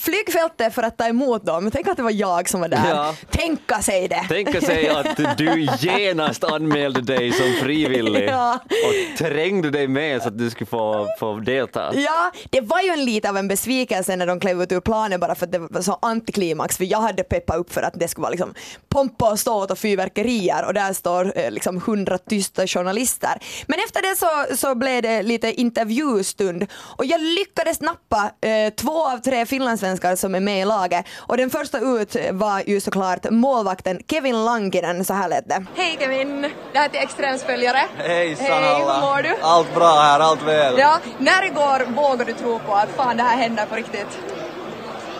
flygfältet 0.00 0.74
för 0.74 0.82
att 0.82 0.98
ta 0.98 1.06
emot 1.06 1.46
dem. 1.46 1.70
Tänk 1.70 1.88
att 1.88 1.96
det 1.96 2.02
var 2.02 2.10
jag 2.10 2.48
som 2.48 2.60
var 2.60 2.68
där. 2.68 2.88
Ja. 2.90 3.14
Tänka 3.30 3.82
sig 3.82 4.08
det. 4.08 4.24
Tänka 4.28 4.60
sig 4.60 4.88
att 4.88 5.38
du 5.38 5.68
genast 5.78 6.44
anmälde 6.44 7.00
dig 7.00 7.32
som 7.32 7.52
frivillig 7.62 8.28
Ja. 8.28 8.58
och 8.68 9.18
trängde 9.18 9.70
dig 9.70 9.88
med 9.88 10.22
så 10.22 10.28
att 10.28 10.38
du 10.38 10.50
skulle 10.50 10.66
få, 10.66 11.06
få 11.20 11.34
delta. 11.34 11.92
Ja, 11.94 12.32
det 12.50 12.60
var 12.60 12.80
ju 12.80 12.88
en 12.88 13.04
lite 13.04 13.28
av 13.28 13.36
en 13.36 13.48
besvikelse 13.48 14.16
när 14.16 14.26
de 14.26 14.40
klev 14.40 14.62
ut 14.62 14.72
ur 14.72 14.80
planen 14.80 15.20
bara 15.20 15.34
för 15.34 15.46
att 15.46 15.52
det 15.52 15.58
var 15.58 15.80
så 15.82 15.98
antiklimax 16.02 16.76
för 16.76 16.84
jag 16.84 17.00
hade 17.00 17.22
peppat 17.22 17.56
upp 17.56 17.72
för 17.72 17.82
att 17.82 17.94
det 17.94 18.08
skulle 18.08 18.22
vara 18.22 18.30
liksom 18.30 18.54
pompa 18.88 19.30
och 19.30 19.38
ståt 19.38 19.70
och 19.70 19.78
fyrverkerier 19.78 20.64
och 20.66 20.74
där 20.74 20.92
står 20.92 21.32
eh, 21.38 21.50
liksom 21.50 21.80
hundra 21.86 22.18
tysta 22.18 22.66
journalister. 22.66 23.38
Men 23.66 23.78
efter 23.78 24.02
det 24.02 24.16
så, 24.18 24.56
så 24.56 24.74
blev 24.74 25.02
det 25.02 25.22
lite 25.22 25.52
intervjustund 25.60 26.66
och 26.96 27.04
jag 27.04 27.20
lyckades 27.20 27.80
nappa 27.80 28.30
eh, 28.40 28.72
två 28.74 29.06
av 29.06 29.18
tre 29.18 29.46
finlandssvenskar 29.46 30.16
som 30.16 30.34
är 30.34 30.40
med 30.40 30.60
i 30.62 30.64
laget 30.64 31.06
och 31.16 31.36
den 31.36 31.50
första 31.50 31.78
ut 31.78 32.16
var 32.32 32.62
ju 32.66 32.80
såklart 32.80 33.30
målvakten 33.30 34.00
Kevin 34.10 34.44
Lankinen, 34.44 35.04
så 35.04 35.14
här 35.14 35.28
lät 35.28 35.48
det. 35.48 35.66
Hej 35.76 35.96
Kevin, 36.00 36.42
det 36.72 36.78
här 36.78 36.84
är 36.84 36.88
till 36.88 37.00
Extremsföljare. 37.00 37.80
Hejsan 37.96 38.46
Hej, 38.46 38.64
alla! 38.64 38.94
hur 38.94 39.00
mår 39.00 39.22
du? 39.22 39.36
Allt 39.42 39.74
bra 39.74 39.94
här, 40.00 40.20
allt 40.20 40.42
väl. 40.42 40.74
Ja, 40.78 40.98
när 41.18 41.44
igår 41.46 41.94
vågade 41.94 42.24
du 42.24 42.32
tro 42.38 42.58
på 42.58 42.74
att 42.74 42.88
fan 42.96 43.16
det 43.16 43.22
här 43.22 43.36
händer 43.36 43.66
på 43.66 43.74
riktigt? 43.74 44.18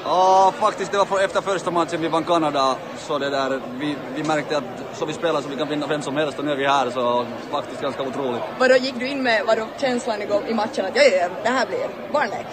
Ja, 0.04 0.52
faktiskt 0.60 0.92
det 0.92 0.98
var 0.98 1.04
för, 1.04 1.24
efter 1.24 1.40
första 1.40 1.70
matchen 1.70 2.00
vi 2.00 2.08
vann 2.08 2.24
Kanada 2.24 2.76
så 2.98 3.18
det 3.18 3.30
där, 3.30 3.60
vi, 3.78 3.96
vi 4.14 4.22
märkte 4.24 4.56
att 4.56 4.64
så 4.94 5.06
vi 5.06 5.12
spelar 5.12 5.40
så 5.40 5.48
vi 5.48 5.56
kan 5.56 5.68
vinna 5.68 5.86
vem 5.86 6.02
som 6.02 6.16
helst 6.16 6.38
och 6.38 6.44
nu 6.44 6.52
är 6.52 6.56
vi 6.56 6.66
här 6.66 6.90
så 6.90 7.26
faktiskt 7.50 7.82
ganska 7.82 8.02
otroligt. 8.02 8.42
Vadå, 8.58 8.74
gick 8.76 8.94
du 8.98 9.06
in 9.08 9.22
med 9.22 9.42
vadå, 9.46 9.66
känslan 9.80 10.22
igår 10.22 10.42
i 10.48 10.54
matchen 10.54 10.84
att 10.86 10.96
ja, 10.96 11.02
ja, 11.02 11.28
det 11.42 11.48
här 11.48 11.66
blir 11.66 12.12
barnlek? 12.12 12.46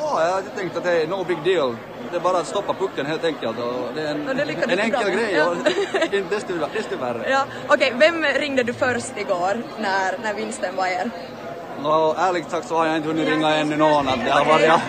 Ja, 0.00 0.28
jag 0.28 0.56
tänkte 0.56 0.78
att 0.78 0.84
det 0.84 1.02
är 1.02 1.06
no 1.06 1.24
big 1.24 1.44
deal. 1.44 1.76
Det 2.10 2.16
är 2.16 2.20
bara 2.20 2.38
att 2.38 2.46
stoppa 2.46 2.74
pucken 2.74 3.06
helt 3.06 3.24
enkelt 3.24 3.58
och 3.58 3.94
det 3.94 4.00
är 4.00 4.10
en, 4.10 4.26
det 4.26 4.42
en 4.42 4.90
bra 4.90 5.00
enkel 5.00 5.10
grej 5.10 5.34
Ja. 5.34 5.46
och 5.46 5.56
det 6.10 6.16
är 6.16 6.24
desto, 6.30 6.52
desto 6.74 6.96
värre. 6.96 7.30
Ja, 7.30 7.44
okej, 7.68 7.92
vem 7.96 8.24
ringde 8.24 8.62
du 8.62 8.72
först 8.72 9.12
igår 9.16 9.62
när, 9.78 10.18
när 10.22 10.34
vinsten 10.34 10.76
var 10.76 10.86
er? 10.86 11.10
Och 11.82 12.18
ärligt 12.18 12.50
sagt 12.50 12.68
så 12.68 12.76
har 12.76 12.86
jag 12.86 12.96
inte 12.96 13.08
hunnit 13.08 13.28
ringa 13.28 13.54
ännu 13.56 13.76
någon. 13.76 14.08
Att 14.08 14.24
det 14.24 14.30
har 14.30 14.44
varit 14.44 14.66
ja, 14.66 14.80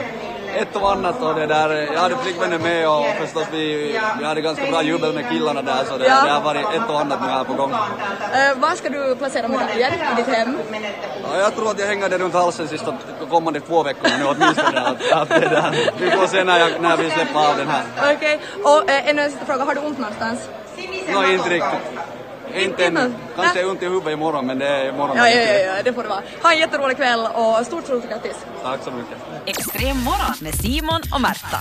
ett 0.56 0.75
och 0.75 0.92
annat 0.92 1.22
och 1.22 1.36
det 1.36 1.46
där, 1.46 1.89
jag 1.94 2.00
hade 2.00 2.18
flickvännen 2.18 2.62
med 2.62 2.89
och 2.89 3.06
förstås 3.20 3.48
vi, 3.51 4.00
vi 4.20 4.25
hade 4.25 4.42
ganska 4.42 4.72
bra 4.72 4.84
jubel 4.84 5.13
med 5.13 5.30
killarna 5.30 5.62
där 5.62 5.84
så 5.86 5.98
det, 5.98 6.06
Ja. 6.06 6.24
det 6.25 6.32
har 6.32 6.42
varit 6.42 6.66
ett 6.74 6.89
och 6.89 7.00
annat 7.00 7.22
nu 7.22 7.27
här 7.27 7.44
på 7.44 7.54
gång. 7.54 7.72
Uh, 7.72 8.60
var 8.62 8.75
ska 8.75 8.89
du 8.89 9.16
placera 9.16 9.48
medaljen 9.48 9.94
i 9.94 10.16
ditt 10.16 10.36
hem? 10.36 10.58
Ja, 11.32 11.38
jag 11.38 11.56
tror 11.56 11.72
att 11.72 11.80
jag 11.80 11.88
hänger 11.88 12.10
det 12.10 12.18
runt 12.18 12.34
halsen 12.34 12.68
sista 12.68 12.98
kommande 13.30 13.60
två 13.60 13.84
veckorna 13.84 14.18
nu 14.18 14.25
åtminstone. 14.25 14.80
Att, 14.80 15.12
att 15.12 15.30
det 15.30 15.39
där. 15.39 15.92
Vi 16.00 16.12
får 16.12 16.27
se 16.27 16.44
när, 16.44 16.60
jag, 16.60 16.82
när 16.82 16.98
vi 16.98 17.10
släpper 17.10 17.50
av 17.50 17.58
den 17.58 17.68
här. 17.68 17.84
Okej, 18.16 18.39
och 18.63 18.84
uh, 18.89 19.10
ännu 19.10 19.22
en 19.22 19.32
sista 19.32 19.46
fråga, 19.46 19.63
har 19.63 19.75
du 19.75 19.82
ont 19.82 20.00
någonstans? 20.00 20.39
Nå, 21.13 21.24
inte 21.24 21.50
riktigt. 21.50 22.16
Inte 22.63 22.85
ännu. 22.85 23.13
Kanske 23.35 23.65
ont 23.65 23.81
i 23.81 23.85
huvudet 23.85 24.13
imorgon 24.13 24.45
men 24.45 24.59
det 24.59 24.67
är 24.67 24.89
imorgon. 24.89 25.17
Ja, 25.17 25.29
ja, 25.29 25.41
ja, 25.41 25.53
ja, 25.59 25.83
det 25.83 25.93
får 25.93 26.03
det 26.03 26.09
vara. 26.09 26.21
Ha 26.43 26.51
en 26.51 26.59
jätterolig 26.59 26.97
kväll 26.97 27.19
och 27.33 27.65
stort, 27.65 27.83
stort 27.83 28.09
grattis! 28.09 28.35
Tack 28.63 28.79
så 28.83 28.91
mycket. 28.91 29.17
Extrem 29.45 29.97
morgon 30.03 30.35
med 30.41 30.55
Simon 30.55 31.01
och 31.13 31.21
Märta. 31.21 31.59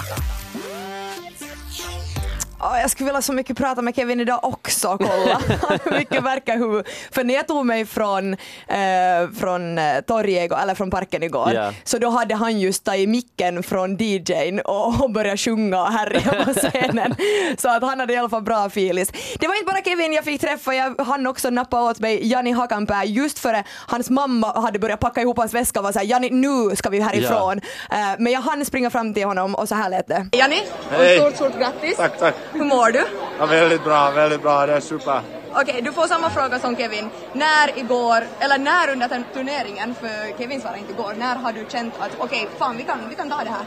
Ja, 2.60 2.80
jag 2.80 2.90
skulle 2.90 3.06
vilja 3.10 3.22
så 3.22 3.32
mycket 3.32 3.56
prata 3.56 3.82
med 3.82 3.96
Kevin 3.96 4.20
idag 4.20 4.40
också, 4.44 4.98
kolla 4.98 5.40
hur 5.84 5.92
mycket 5.98 6.22
verkar 6.22 6.56
huvud. 6.56 6.86
För 7.12 7.24
när 7.24 7.34
jag 7.34 7.48
tog 7.48 7.66
mig 7.66 7.86
från, 7.86 8.32
eh, 8.68 9.30
från 9.40 9.78
eh, 9.78 10.00
torget, 10.00 10.44
igår, 10.44 10.58
eller 10.62 10.74
från 10.74 10.90
parken 10.90 11.22
igår, 11.22 11.52
Ja. 11.54 11.72
så 11.84 11.98
då 11.98 12.08
hade 12.10 12.34
han 12.34 12.60
just 12.60 12.84
tagit 12.84 13.08
micken 13.08 13.62
från 13.62 13.96
DJn 13.96 14.60
och, 14.60 15.00
och 15.04 15.10
börjat 15.10 15.40
sjunga 15.40 15.82
och 15.82 15.92
härja 15.92 16.44
på 16.44 16.52
scenen. 16.70 17.14
så 17.58 17.68
att 17.68 17.82
han 17.82 18.00
hade 18.00 18.12
i 18.12 18.16
alla 18.16 18.28
fall 18.28 18.42
bra 18.42 18.70
filis. 18.70 19.10
Det 19.40 19.46
var 19.48 19.54
inte 19.54 19.66
bara 19.72 19.82
Kevin 19.82 20.12
jag 20.12 20.24
fick 20.24 20.40
träffa, 20.40 20.74
jag 20.74 21.00
hann 21.00 21.26
också 21.26 21.50
nappa 21.50 21.82
åt 21.82 22.00
mig 22.00 22.26
Jani 22.28 22.52
Hakanpää 22.52 23.04
just 23.04 23.38
före 23.38 23.64
hans 23.86 24.10
mamma 24.10 24.60
hade 24.60 24.78
börjat 24.78 25.00
packa 25.00 25.20
ihop 25.20 25.38
hans 25.38 25.54
väska 25.54 25.80
och 25.80 25.84
var 25.84 25.92
såhär 25.92 26.06
Jani 26.06 26.30
nu 26.30 26.76
ska 26.76 26.90
vi 26.90 27.00
härifrån. 27.00 27.60
Eh, 27.90 27.98
men 28.18 28.32
jag 28.32 28.40
hann 28.40 28.64
springa 28.64 28.90
fram 28.90 29.14
till 29.14 29.24
honom 29.24 29.54
och 29.54 29.68
så 29.68 29.74
här 29.74 29.90
lät 29.90 30.06
det. 30.08 30.26
Jani, 30.32 30.62
Hej. 30.90 31.18
stort, 31.18 31.34
stort 31.36 31.58
grattis! 31.58 31.96
Tack, 31.96 32.18
tack. 32.18 32.34
Hur 32.58 32.64
mår 32.64 32.92
du? 32.92 33.04
Ja, 33.38 33.46
väldigt 33.46 33.84
bra, 33.84 34.10
väldigt 34.10 34.42
bra. 34.42 34.66
Det 34.66 34.72
är 34.72 34.80
super. 34.80 35.22
Okej, 35.54 35.82
du 35.82 35.92
får 35.92 36.06
samma 36.06 36.30
fråga 36.30 36.58
som 36.58 36.76
Kevin. 36.76 37.10
När 37.32 37.78
igår, 37.78 38.24
eller 38.40 38.58
när 38.58 38.92
under 38.92 39.24
turneringen, 39.34 39.94
för 39.94 40.38
Kevin 40.38 40.60
svarade 40.60 40.78
inte 40.78 40.92
igår, 40.92 41.14
när 41.14 41.36
har 41.36 41.52
du 41.52 41.66
känt 41.68 41.94
att 42.00 42.10
okej, 42.18 42.48
fan 42.58 42.76
vi 42.76 42.84
kan, 42.84 43.08
vi 43.08 43.14
kan 43.14 43.30
ta 43.30 43.44
det 43.44 43.50
här? 43.50 43.66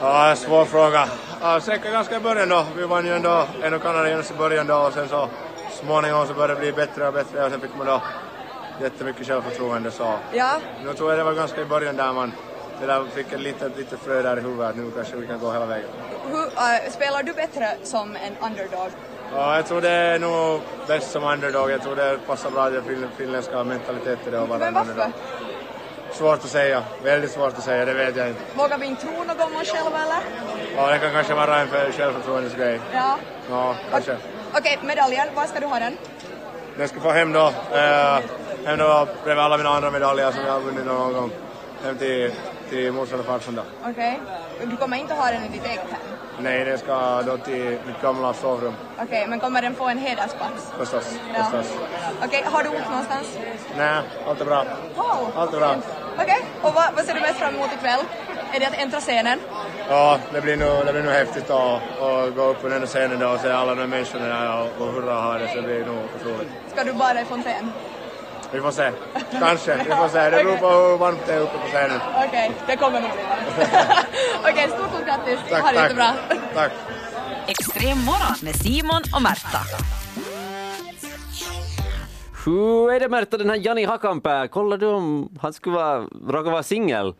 Ja, 0.00 0.36
svår 0.36 0.64
fråga. 0.64 1.08
Ja, 1.40 1.60
säkert 1.60 1.92
ganska 1.92 2.16
i 2.16 2.20
början 2.20 2.48
då. 2.48 2.66
Vi 2.76 2.86
vann 2.86 3.06
ju 3.06 3.12
ändå 3.16 3.46
en 3.62 3.74
och 3.74 3.82
kanadensare 3.82 4.34
i 4.34 4.38
början 4.38 4.66
då 4.66 4.74
och 4.76 4.92
sen 4.92 5.08
så 5.08 5.28
småningom 5.80 6.26
så 6.26 6.34
började 6.34 6.54
det 6.54 6.58
bli 6.60 6.72
bättre 6.72 7.06
och 7.06 7.12
bättre 7.12 7.44
och 7.44 7.50
sen 7.50 7.60
fick 7.60 7.74
man 7.74 7.86
då 7.86 8.00
jättemycket 8.80 9.26
självförtroende 9.26 9.90
så 9.90 10.18
Ja, 10.32 10.60
nu 10.84 10.94
tror 10.94 11.10
jag 11.10 11.18
det 11.18 11.24
var 11.24 11.32
ganska 11.32 11.60
i 11.60 11.64
början 11.64 11.96
där 11.96 12.12
man 12.12 12.32
det 12.80 12.86
där 12.86 13.04
fick 13.14 13.32
ett 13.32 13.40
litet, 13.40 13.76
litet 13.76 13.98
frö 14.00 14.22
där 14.22 14.36
i 14.36 14.40
huvudet. 14.40 14.76
Nu 14.76 14.90
kanske 14.96 15.16
vi 15.16 15.26
kan 15.26 15.38
gå 15.40 15.52
hela 15.52 15.66
vägen. 15.66 15.88
hur, 16.32 16.44
äh, 16.46 16.90
spelar 16.90 17.22
du 17.22 17.32
bättre 17.32 17.66
som 17.82 18.16
en 18.16 18.50
underdog? 18.50 18.90
Ja, 19.34 19.56
jag 19.56 19.66
tror 19.66 19.80
det 19.80 19.90
är 19.90 20.18
nog 20.18 20.60
bäst 20.86 21.10
som 21.10 21.24
underdog. 21.24 21.70
Jag 21.70 21.82
tror 21.82 21.96
det 21.96 22.18
passar 22.26 22.50
bra 22.50 22.70
fin- 22.70 23.08
finländska 23.16 23.64
mentaliteten 23.64 24.32
Men 24.32 24.42
en 24.42 24.48
varför? 24.48 24.80
underdog. 24.80 25.12
Svårt 26.12 26.38
att 26.44 26.50
säga. 26.50 26.82
Väldigt 27.02 27.30
svårt 27.30 27.58
att 27.58 27.64
säga, 27.64 27.84
det 27.84 27.92
vet 27.94 28.16
jag 28.16 28.28
inte. 28.28 28.40
Vågar 28.56 28.78
vi 28.78 28.86
inte 28.86 29.02
tro 29.02 29.10
något 29.24 29.40
om 29.40 29.56
oss 29.56 29.68
själva 29.72 29.98
eller? 30.02 30.18
Ja, 30.76 30.86
det 30.92 30.98
kan 30.98 31.12
kanske 31.12 31.34
vara 31.34 31.58
en 31.60 31.68
för- 31.68 31.92
självförtroendesgrej. 31.92 32.80
Ja. 32.94 33.16
Ja, 33.50 33.74
kanske. 33.90 34.16
Okej, 34.58 34.78
medaljen, 34.82 35.28
var 35.34 35.46
ska 35.46 35.60
du 35.60 35.66
ha 35.66 35.78
den? 35.78 35.96
Den 36.76 36.88
ska 36.88 37.00
få 37.00 37.10
hem 37.10 37.32
då. 37.32 37.52
Eh, 37.72 38.18
hem 38.66 38.78
då 38.78 39.06
bredvid 39.24 39.44
alla 39.44 39.56
mina 39.56 39.68
andra 39.70 39.90
medaljer 39.90 40.30
som 40.32 40.44
jag 40.46 40.52
har 40.52 40.60
vunnit 40.60 40.86
någon 40.86 41.12
gång. 41.12 41.30
Hem 41.84 41.98
till, 41.98 42.32
till 42.70 42.92
morsan 42.92 43.20
och 43.20 43.26
farsan 43.26 43.54
då. 43.54 43.62
Okej. 43.90 44.20
Du 44.64 44.76
kommer 44.76 44.96
inte 44.96 45.14
ha 45.14 45.26
den 45.30 45.44
i 45.44 45.48
ditt 45.48 45.64
eget 45.64 45.90
hem? 45.90 46.00
Nej, 46.42 46.64
den 46.64 46.78
ska 46.78 47.22
då 47.22 47.36
till 47.36 47.78
mitt 47.86 48.02
gamla 48.02 48.34
sovrum 48.34 48.74
Okej, 49.02 49.26
men 49.28 49.40
kommer 49.40 49.62
den 49.62 49.74
få 49.74 49.88
en 49.88 49.98
hedersplats? 49.98 50.72
förstås. 50.78 51.14
Ja. 51.34 51.44
förstås. 51.44 51.78
Okej, 52.24 52.42
har 52.46 52.62
du 52.62 52.68
ont 52.68 52.88
någonstans? 52.90 53.38
Nej, 53.76 54.02
allt 54.26 54.40
är 54.40 54.44
bra. 54.44 54.64
Wow. 54.96 55.32
Allt 55.36 55.54
är 55.54 55.58
bra. 55.58 55.74
Okej, 56.22 56.40
och 56.62 56.74
vad, 56.74 56.84
vad 56.96 57.04
ser 57.04 57.14
du 57.14 57.20
mest 57.20 57.38
fram 57.38 57.54
emot 57.54 57.72
ikväll? 57.78 58.00
Är 58.52 58.60
det 58.60 58.66
att 58.66 58.74
äntra 58.74 59.00
scenen? 59.00 59.38
Ja, 59.88 60.18
det 60.32 60.40
blir 60.40 60.56
nog, 60.56 60.86
det 60.86 60.92
blir 60.92 61.02
nog 61.02 61.12
häftigt 61.12 61.50
att, 61.50 61.82
att 62.00 62.34
gå 62.34 62.42
upp 62.42 62.62
på 62.62 62.68
den 62.68 62.78
här 62.78 62.86
scenen 62.86 63.18
då 63.18 63.28
och 63.28 63.40
se 63.40 63.50
alla 63.50 63.74
de 63.74 63.86
människorna 63.86 64.26
där 64.26 64.60
och, 64.60 64.86
och 64.86 64.92
hurra 64.92 65.14
ha 65.14 65.38
det, 65.38 65.48
så 65.48 65.54
det 65.56 65.62
blir 65.62 65.84
nog 65.84 65.98
otroligt. 66.20 66.48
Ska 66.72 66.84
du 66.84 66.92
bada 66.92 67.20
i 67.20 67.24
fontän? 67.24 67.72
Vi 68.52 68.60
får 68.60 68.70
se. 68.70 68.92
Kanske, 69.38 69.76
vi 69.76 69.84
får 69.90 70.08
se. 70.08 70.30
Det 70.30 70.44
beror 70.44 70.56
på 70.56 70.68
hur 70.68 70.98
varmt 70.98 71.26
det 71.26 71.32
är 71.34 71.40
uppe 71.40 71.58
på 71.58 71.66
scenen. 71.66 72.00
Okej, 72.28 72.50
det 72.66 72.76
kommer 72.76 73.00
nog 73.00 73.10
bli 73.10 73.22
varmt. 73.22 73.68
Okej, 74.50 74.68
stort, 74.68 74.90
stort 74.90 75.06
grattis. 75.06 75.38
Tack, 75.50 75.62
ha 75.62 75.68
det 75.70 75.74
tack. 75.76 75.82
jättebra. 75.82 76.12
Tack. 76.54 76.72
Extrem 77.46 77.98
morgon 78.04 78.36
med 78.42 78.56
Simon 78.56 79.02
och 79.16 79.22
Märta. 79.22 79.58
Hur 82.44 82.92
är 82.92 83.00
det 83.00 83.08
Märta, 83.08 83.36
den 83.36 83.50
här 83.50 83.56
Jani 83.56 83.84
Hakanpää, 83.84 84.48
kollar 84.48 84.76
du 84.76 84.86
om 84.86 85.28
han 85.40 85.52
skulle 85.52 85.76
vara, 85.76 85.98
råka 86.28 86.50
vara 86.50 86.62
singel? 86.62 87.14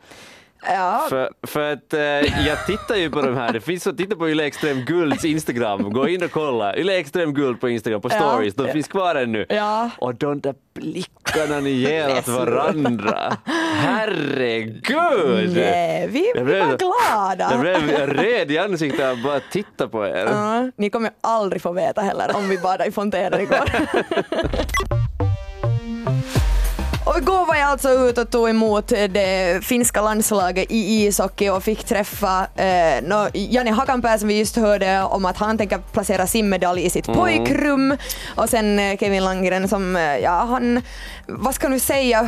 Ja, 0.67 1.07
För, 1.09 1.31
för 1.47 1.73
att 1.73 1.95
eh, 1.95 2.01
jag 2.47 2.67
tittar 2.67 2.95
ju 2.97 3.11
på 3.11 3.23
de 3.23 3.37
här, 3.37 3.53
det 3.53 3.61
finns 3.61 3.87
att 3.87 3.97
titta 3.97 4.17
på 4.17 4.29
Yle 4.31 4.45
Extrem 4.47 4.85
Gulds 4.85 5.25
Instagram, 5.25 5.93
gå 5.93 6.09
in 6.09 6.25
och 6.25 6.31
kolla. 6.31 6.77
Yle 6.77 6.99
Extrem 6.99 7.35
Guld 7.35 7.61
på 7.61 7.69
Instagram, 7.69 8.01
på 8.01 8.09
Ja. 8.13 8.17
stories, 8.33 8.55
de 8.55 8.69
finns 8.69 8.89
kvar 8.89 9.15
ännu. 9.15 9.47
Ja. 9.49 9.91
Och 9.99 10.15
de 10.15 10.41
där 10.41 10.55
blickarna 10.75 11.61
ni 11.61 11.71
ger 11.71 12.19
åt 12.19 12.29
varandra. 12.29 13.37
Herregud! 13.75 15.53
nej, 15.57 16.09
vi, 16.11 16.33
vi 16.35 16.41
blev- 16.45 16.67
var 16.67 16.77
glada. 16.77 17.49
Jag 17.51 17.61
blev 17.61 18.07
röd 18.07 18.51
i 18.51 18.59
ansiktet 18.59 19.07
av 19.11 19.23
bara 19.23 19.41
titta 19.53 19.89
på 19.89 20.07
er. 20.07 20.27
Ja, 20.33 20.71
ni 20.77 20.91
kommer 20.91 21.11
aldrig 21.21 21.63
få 21.63 21.73
veta 21.73 22.01
heller 22.01 22.37
om 22.37 22.49
vi 22.49 22.59
badade 22.59 22.89
i 22.89 22.93
fontänen 22.93 23.41
igår. 23.41 23.71
Och 27.05 27.19
igår 27.19 27.47
var 27.47 27.55
jag 27.55 27.69
alltså 27.69 27.89
ute 27.91 28.21
och 28.21 28.31
tog 28.31 28.49
emot 28.49 28.89
det 28.89 29.61
finska 29.65 30.01
landslaget 30.03 30.67
i 30.71 31.07
ishockey 31.07 31.49
och 31.49 31.63
fick 31.63 31.85
träffa 31.85 32.47
eh, 32.57 33.03
no, 33.03 33.29
Jani 33.35 33.71
Hakanpää 33.71 34.19
som 34.19 34.29
vi 34.29 34.39
just 34.39 34.57
hörde 34.57 35.03
om 35.03 35.25
att 35.25 35.37
han 35.37 35.59
tänker 35.59 35.79
placera 35.79 36.27
sin 36.27 36.49
medalj 36.49 36.85
i 36.87 36.91
sitt 36.91 37.07
pojkrum. 37.07 37.97
Och 38.37 38.49
sen 38.49 38.79
eh, 38.79 38.97
Kevin 38.99 39.25
Landgren 39.25 39.69
som, 39.69 39.97
eh, 39.97 40.17
ja 40.19 40.31
han, 40.51 40.83
vad 41.27 41.55
ska 41.55 41.69
nu 41.69 41.81
säga, 41.81 42.23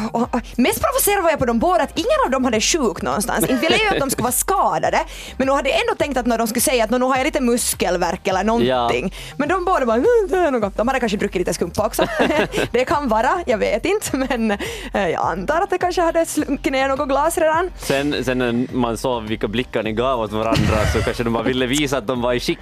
mest 0.56 0.80
provocerad 0.82 1.22
var 1.22 1.30
jag 1.30 1.38
på 1.38 1.46
de 1.46 1.58
båda 1.58 1.82
att 1.84 1.98
ingen 1.98 2.18
av 2.24 2.30
dem 2.30 2.44
hade 2.44 2.60
sjuk 2.60 3.02
någonstans. 3.02 3.40
Inte 3.40 3.54
ville 3.54 3.76
jag 3.84 3.94
att 3.94 4.00
de 4.00 4.10
skulle 4.10 4.22
vara 4.22 4.32
skadade, 4.32 4.98
men 5.36 5.46
nu 5.46 5.52
hade 5.52 5.68
jag 5.68 5.80
ändå 5.80 5.94
tänkt 5.94 6.16
att 6.16 6.26
när 6.26 6.38
de 6.38 6.46
skulle 6.46 6.60
säga 6.60 6.84
att 6.84 6.90
"Nå, 6.90 6.98
nu 6.98 7.04
har 7.04 7.16
jag 7.16 7.24
lite 7.24 7.40
muskelvärk 7.40 8.26
eller 8.28 8.44
någonting. 8.44 9.14
Men 9.36 9.48
de 9.48 9.64
båda 9.64 9.86
bara, 9.86 9.96
"Mm, 9.96 10.06
det 10.28 10.36
är 10.36 10.50
något. 10.50 10.76
de 10.76 10.88
hade 10.88 11.00
kanske 11.00 11.18
druckit 11.18 11.38
lite 11.38 11.54
skumpa 11.54 11.86
också. 11.86 12.06
det 12.72 12.84
kan 12.84 13.08
vara, 13.08 13.30
jag 13.46 13.58
vet 13.58 13.84
inte, 13.84 14.16
men 14.16 14.50
eh, 14.50 14.58
Eh, 14.94 15.08
jag 15.08 15.26
antar 15.26 15.60
att 15.60 15.70
det 15.70 15.78
kanske 15.78 16.02
hade 16.02 16.26
slunkit 16.26 16.72
ner 16.72 16.88
något 16.88 17.08
glas 17.08 17.38
redan. 17.38 17.70
Sen, 17.78 18.24
sen 18.24 18.38
när 18.38 18.74
man 18.74 18.96
såg 18.96 19.22
vilka 19.22 19.48
blickar 19.48 19.82
ni 19.82 19.92
gav 19.92 20.20
åt 20.20 20.32
varandra 20.32 20.86
så 20.92 21.02
kanske 21.02 21.24
de 21.24 21.32
bara 21.32 21.42
ville 21.42 21.66
visa 21.66 21.98
att 21.98 22.06
de 22.06 22.20
var 22.22 22.32
i 22.32 22.40
skick. 22.40 22.58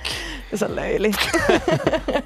Det 0.50 0.56
är 0.56 0.58
så 0.58 0.68
löjligt. 0.68 1.18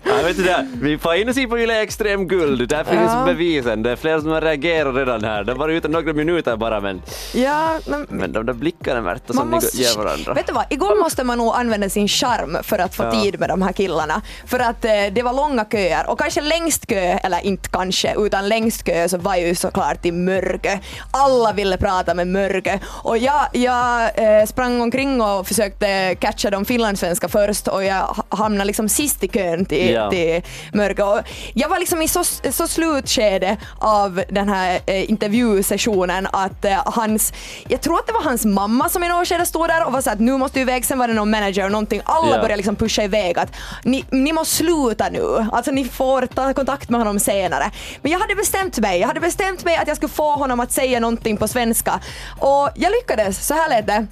Ja, 0.06 0.22
vet 0.24 0.36
du 0.36 0.42
det, 0.42 0.66
vi 0.82 0.98
får 0.98 1.14
in 1.14 1.34
se 1.34 1.46
på 1.46 1.58
Yle 1.58 1.82
Extrem 1.82 2.28
Guld, 2.28 2.68
där 2.68 2.84
finns 2.84 3.10
Ja. 3.12 3.24
bevisen. 3.26 3.82
Det 3.82 3.90
är 3.90 3.96
flera 3.96 4.20
som 4.20 4.30
har 4.30 4.40
reagerat 4.40 4.94
redan 4.96 5.24
här. 5.24 5.44
Har 5.44 5.54
varit 5.54 5.76
ute 5.76 5.88
några 5.88 6.12
minuter 6.12 6.56
bara 6.56 6.80
men, 6.80 7.02
ja, 7.34 7.78
men, 7.86 8.06
men 8.10 8.32
de 8.32 8.46
där 8.46 8.52
blickarna 8.52 9.00
Märta 9.00 9.32
som 9.32 9.50
måste, 9.50 9.76
ni 9.76 9.82
ger 9.82 9.96
varandra. 9.98 10.34
Vet 10.34 10.46
du 10.46 10.52
vad, 10.52 10.64
igår 10.70 11.02
måste 11.02 11.24
man 11.24 11.38
nog 11.38 11.54
använda 11.54 11.88
sin 11.88 12.08
charm 12.08 12.56
för 12.62 12.78
att 12.78 12.94
få 12.94 13.02
Ja. 13.04 13.10
tid 13.22 13.40
med 13.40 13.48
de 13.48 13.62
här 13.62 13.72
killarna. 13.72 14.22
För 14.46 14.58
att 14.58 14.84
eh, 14.84 14.90
det 15.12 15.22
var 15.22 15.32
långa 15.32 15.64
köer 15.64 16.10
och 16.10 16.18
kanske 16.18 16.40
längst 16.40 16.86
kö, 16.86 17.18
eller 17.22 17.40
inte 17.46 17.68
kanske, 17.68 18.14
utan 18.18 18.48
längst 18.48 18.84
kö 18.84 19.08
så 19.08 19.18
var 19.18 19.36
ju 19.36 19.54
såklart 19.54 20.06
i 20.06 20.12
Mörkö. 20.12 20.78
Alla 21.10 21.52
ville 21.52 21.76
prata 21.76 22.14
med 22.14 22.26
Mörkö 22.28 22.78
och 22.86 23.18
jag, 23.18 23.46
jag 23.52 24.02
eh, 24.40 24.46
sprang 24.46 24.80
omkring 24.80 25.20
och 25.22 25.46
försökte 25.48 26.14
catcha 26.14 26.50
de 26.50 26.64
finlandssvenska 26.64 27.28
först 27.28 27.68
och 27.68 27.84
jag 27.84 28.13
hamnade 28.28 28.64
liksom 28.64 28.88
sist 28.88 29.24
i 29.24 29.28
kön 29.28 29.64
till, 29.64 29.90
Ja. 29.90 30.10
till 30.10 30.42
Mörkö. 30.72 31.02
Och 31.04 31.20
jag 31.54 31.68
var 31.68 31.78
liksom 31.78 32.02
i 32.02 32.08
så, 32.08 32.24
så 32.52 32.68
slutskede 32.68 33.56
av 33.78 34.22
den 34.28 34.48
här 34.48 34.80
eh, 34.86 35.10
intervjusessionen 35.10 36.28
att 36.32 36.64
eh, 36.64 36.82
hans, 36.86 37.32
jag 37.68 37.80
tror 37.80 37.98
att 37.98 38.06
det 38.06 38.12
var 38.12 38.22
hans 38.22 38.44
mamma 38.44 38.88
som 38.88 39.04
i 39.04 39.08
något 39.08 39.28
skede 39.28 39.46
stod 39.46 39.68
där 39.68 39.84
och 39.86 39.92
var 39.92 40.00
så 40.00 40.10
att 40.10 40.20
nu 40.20 40.36
måste 40.36 40.58
du 40.58 40.62
iväg, 40.62 40.84
sen 40.84 40.98
var 40.98 41.08
det 41.08 41.14
någon 41.14 41.30
manager 41.30 41.64
och 41.64 41.72
någonting. 41.72 42.00
Alla 42.04 42.30
Ja. 42.30 42.36
började 42.36 42.56
liksom 42.56 42.76
pusha 42.76 43.02
iväg 43.02 43.38
att 43.38 43.52
ni, 43.84 44.04
ni 44.10 44.32
måste 44.32 44.54
sluta 44.56 45.08
nu, 45.08 45.46
alltså 45.52 45.70
ni 45.70 45.84
får 45.84 46.26
ta 46.26 46.54
kontakt 46.54 46.88
med 46.90 47.00
honom 47.00 47.20
senare. 47.20 47.70
Men 48.02 48.12
jag 48.12 48.18
hade 48.18 48.34
bestämt 48.34 48.78
mig, 48.78 49.00
jag 49.00 49.08
hade 49.08 49.20
bestämt 49.20 49.64
mig 49.64 49.76
att 49.76 49.88
jag 49.88 49.96
skulle 49.96 50.12
få 50.12 50.30
honom 50.36 50.60
att 50.60 50.72
säga 50.72 51.00
någonting 51.00 51.36
på 51.36 51.48
svenska 51.48 52.00
och 52.40 52.68
jag 52.74 52.92
lyckades, 52.92 53.46
så 53.46 53.54
här 53.54 53.68
lät 53.68 53.86
det. 53.86 54.06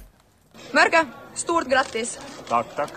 Mörkö, 0.71 0.97
stort 1.35 1.67
grattis! 1.67 2.19
Tack, 2.49 2.65
tack. 2.75 2.89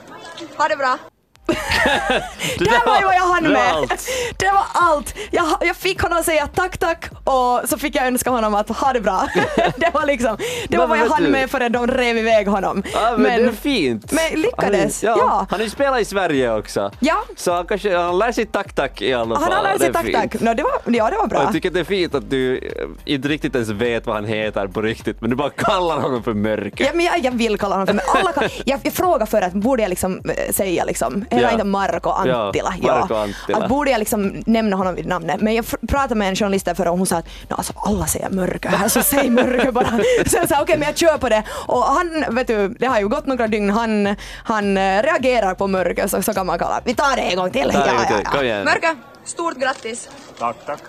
Ha 0.59 0.69
det 0.69 0.77
bra! 0.77 1.16
Det 2.59 2.65
Det 2.65 2.81
var 2.87 2.99
ju 2.99 3.05
vad 3.05 3.15
jag 3.15 3.21
hann 3.21 3.43
det 3.43 3.49
med. 3.49 3.73
allt. 3.73 4.09
Det 4.39 4.47
var 4.47 4.65
allt. 4.73 5.15
Jag, 5.31 5.47
jag 5.61 5.77
fick 5.77 6.01
honom 6.03 6.19
att 6.19 6.25
säga 6.25 6.47
tack 6.47 6.79
tack 6.79 7.05
och 7.25 7.69
så 7.69 7.79
fick 7.79 7.95
jag 7.97 8.07
önska 8.07 8.31
honom 8.31 8.55
att 8.55 8.69
ha 8.69 8.93
det 8.93 9.01
bra. 9.01 9.29
det 9.77 9.91
var 9.95 10.07
liksom, 10.07 10.37
det 10.69 10.77
var 10.77 10.87
Men 10.89 10.99
vad 10.99 11.07
jag 11.07 11.13
hann 11.15 11.25
du- 11.25 11.31
med 11.31 11.51
förrän 11.51 11.73
de 11.73 11.87
rev 11.87 12.17
iväg 12.19 12.49
honom. 12.49 12.83
Ja, 12.93 13.15
men, 13.19 13.43
det 13.43 13.49
är 13.49 13.53
fint. 13.53 14.13
men 14.13 14.41
lyckades. 14.41 15.03
Han, 15.05 15.17
Ja. 15.19 15.47
Han 15.51 15.59
har 15.61 15.65
ju 15.65 15.71
spelat 15.71 16.01
i 16.01 16.05
Sverige 16.05 16.53
också. 16.53 16.91
Ja. 17.01 17.23
Så 17.37 17.53
han 17.55 17.67
kanske 17.67 17.97
han 17.97 18.19
lär 18.19 18.33
sig 18.33 18.47
tack-tack 18.47 19.03
i 19.03 19.15
alla 19.15 19.35
fall. 19.35 19.45
Han 19.45 19.53
har 19.53 19.63
lärt 19.63 19.81
sig 19.81 19.93
tack 19.93 20.13
tack. 20.13 20.41
No, 20.41 20.55
det 20.55 20.63
var, 20.63 20.73
ja, 20.85 21.11
det 21.11 21.17
var 21.17 21.27
bra. 21.27 21.43
Jag 21.43 21.53
tycker 21.53 21.71
det 21.71 21.81
är 21.81 21.85
fint 21.85 22.15
att 22.15 22.31
du 22.31 22.57
eh, 22.59 22.87
inte 23.05 23.29
riktigt 23.29 23.55
ens 23.55 23.69
vet 23.69 24.07
vad 24.07 24.15
han 24.17 24.25
heter 24.25 24.67
på 24.67 24.83
riktigt, 24.83 25.21
men 25.21 25.31
du 25.31 25.37
bara 25.37 25.51
kallar 25.51 26.01
honom 26.01 26.23
för 26.23 26.35
Mörkö. 26.35 26.85
Ja, 26.85 26.91
men 26.95 27.05
jag, 27.07 27.19
jag 27.19 27.33
vill 27.33 27.59
kalla 27.59 27.75
honom 27.75 27.87
för 27.87 27.95
men 27.95 28.05
alla 28.15 28.33
kan, 28.33 28.49
jag, 28.65 28.81
jag 28.83 28.93
frågar 28.93 29.27
för 29.27 29.43
att 29.43 29.53
borde 29.53 29.83
jag 29.83 29.89
liksom 29.91 30.21
eh, 30.37 30.53
säga 30.53 30.85
liksom, 30.85 31.25
heter 31.37 31.43
Ja. 31.43 31.49
han 31.51 31.61
inte 31.61 31.65
Marko 31.65 32.11
Anttila? 32.11 32.75
Ja, 32.83 32.99
Marko 32.99 33.15
Anttila. 33.15 33.59
Att 33.59 33.69
borde 33.69 33.91
jag 33.91 33.99
liksom 33.99 34.43
nämna 34.47 34.77
honom 34.77 34.95
vid 34.95 35.07
namnet? 35.07 35.41
Men 35.41 35.55
jag 35.55 35.65
pratade 35.89 36.15
med 36.15 36.29
en 36.29 36.37
journalist 36.37 36.65
där 36.67 36.75
förra 36.75 36.91
och 36.91 36.99
hon 36.99 37.07
sa 37.07 37.17
att 37.17 37.27
no, 37.49 37.55
alltså, 37.55 37.73
alla 37.77 38.07
säger 38.07 38.31
mörker 38.31 38.69
här 38.69 38.89
så 38.89 39.03
säg 39.03 39.31
mörker 39.31 39.73
bara. 39.73 39.87
Så 40.27 40.37
jag 40.37 40.49
sa 40.49 40.63
okej 40.63 40.79
men 40.79 40.87
jag 40.89 40.97
kör 40.97 41.19
på 41.19 41.29
det. 41.29 41.43
Och 41.67 41.83
han, 41.83 42.25
vet 42.31 42.47
du, 42.47 42.69
det 42.69 42.87
har 42.87 43.01
ju 43.01 43.09
gått 43.09 43.27
några 43.27 43.47
dygn, 43.49 43.71
han, 43.71 44.17
han 44.45 44.77
eh, 44.77 45.03
reagerar 45.03 45.55
på 45.55 45.67
mörker 45.67 46.07
så, 46.07 46.23
så 46.23 46.35
kan 46.35 46.47
man 46.47 46.59
kalla. 46.59 46.81
Vi 46.85 46.95
tar 46.95 47.17
det 47.17 47.23
en 47.23 47.37
gång 47.37 47.51
till. 47.51 47.71
Till. 47.71 48.25
Kom 48.25 48.45
igen. 48.45 48.65
Mörker, 48.65 48.97
stort 49.25 49.57
grattis. 49.57 50.09
Tack, 50.39 50.57
tack. 50.67 50.81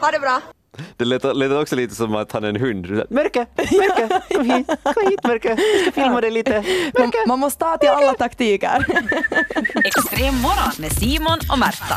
Ha 0.00 0.10
det 0.10 0.18
bra. 0.18 0.40
Det 0.96 1.04
lät, 1.04 1.36
lät 1.36 1.52
också 1.52 1.76
lite 1.76 1.94
som 1.94 2.14
att 2.14 2.32
han 2.32 2.44
är 2.44 2.48
en 2.48 2.56
hund. 2.56 2.86
Mörkö, 3.10 3.44
Mörkö, 3.56 4.20
kom 4.34 4.50
hit, 4.50 4.66
kom 4.66 5.10
hit 5.10 5.24
Mörkö, 5.24 5.48
jag 5.48 5.80
ska 5.82 5.92
filma 5.92 6.20
dig 6.20 6.30
lite. 6.30 6.64
Man, 6.98 7.12
man 7.26 7.38
måste 7.38 7.58
ta 7.58 7.76
till 7.76 7.88
alla 7.88 8.14
taktiker. 8.14 8.86
Extrem 9.84 10.34
morgon 10.34 10.72
med 10.78 10.92
Simon 10.92 11.38
och 11.52 11.58
Märta. 11.58 11.96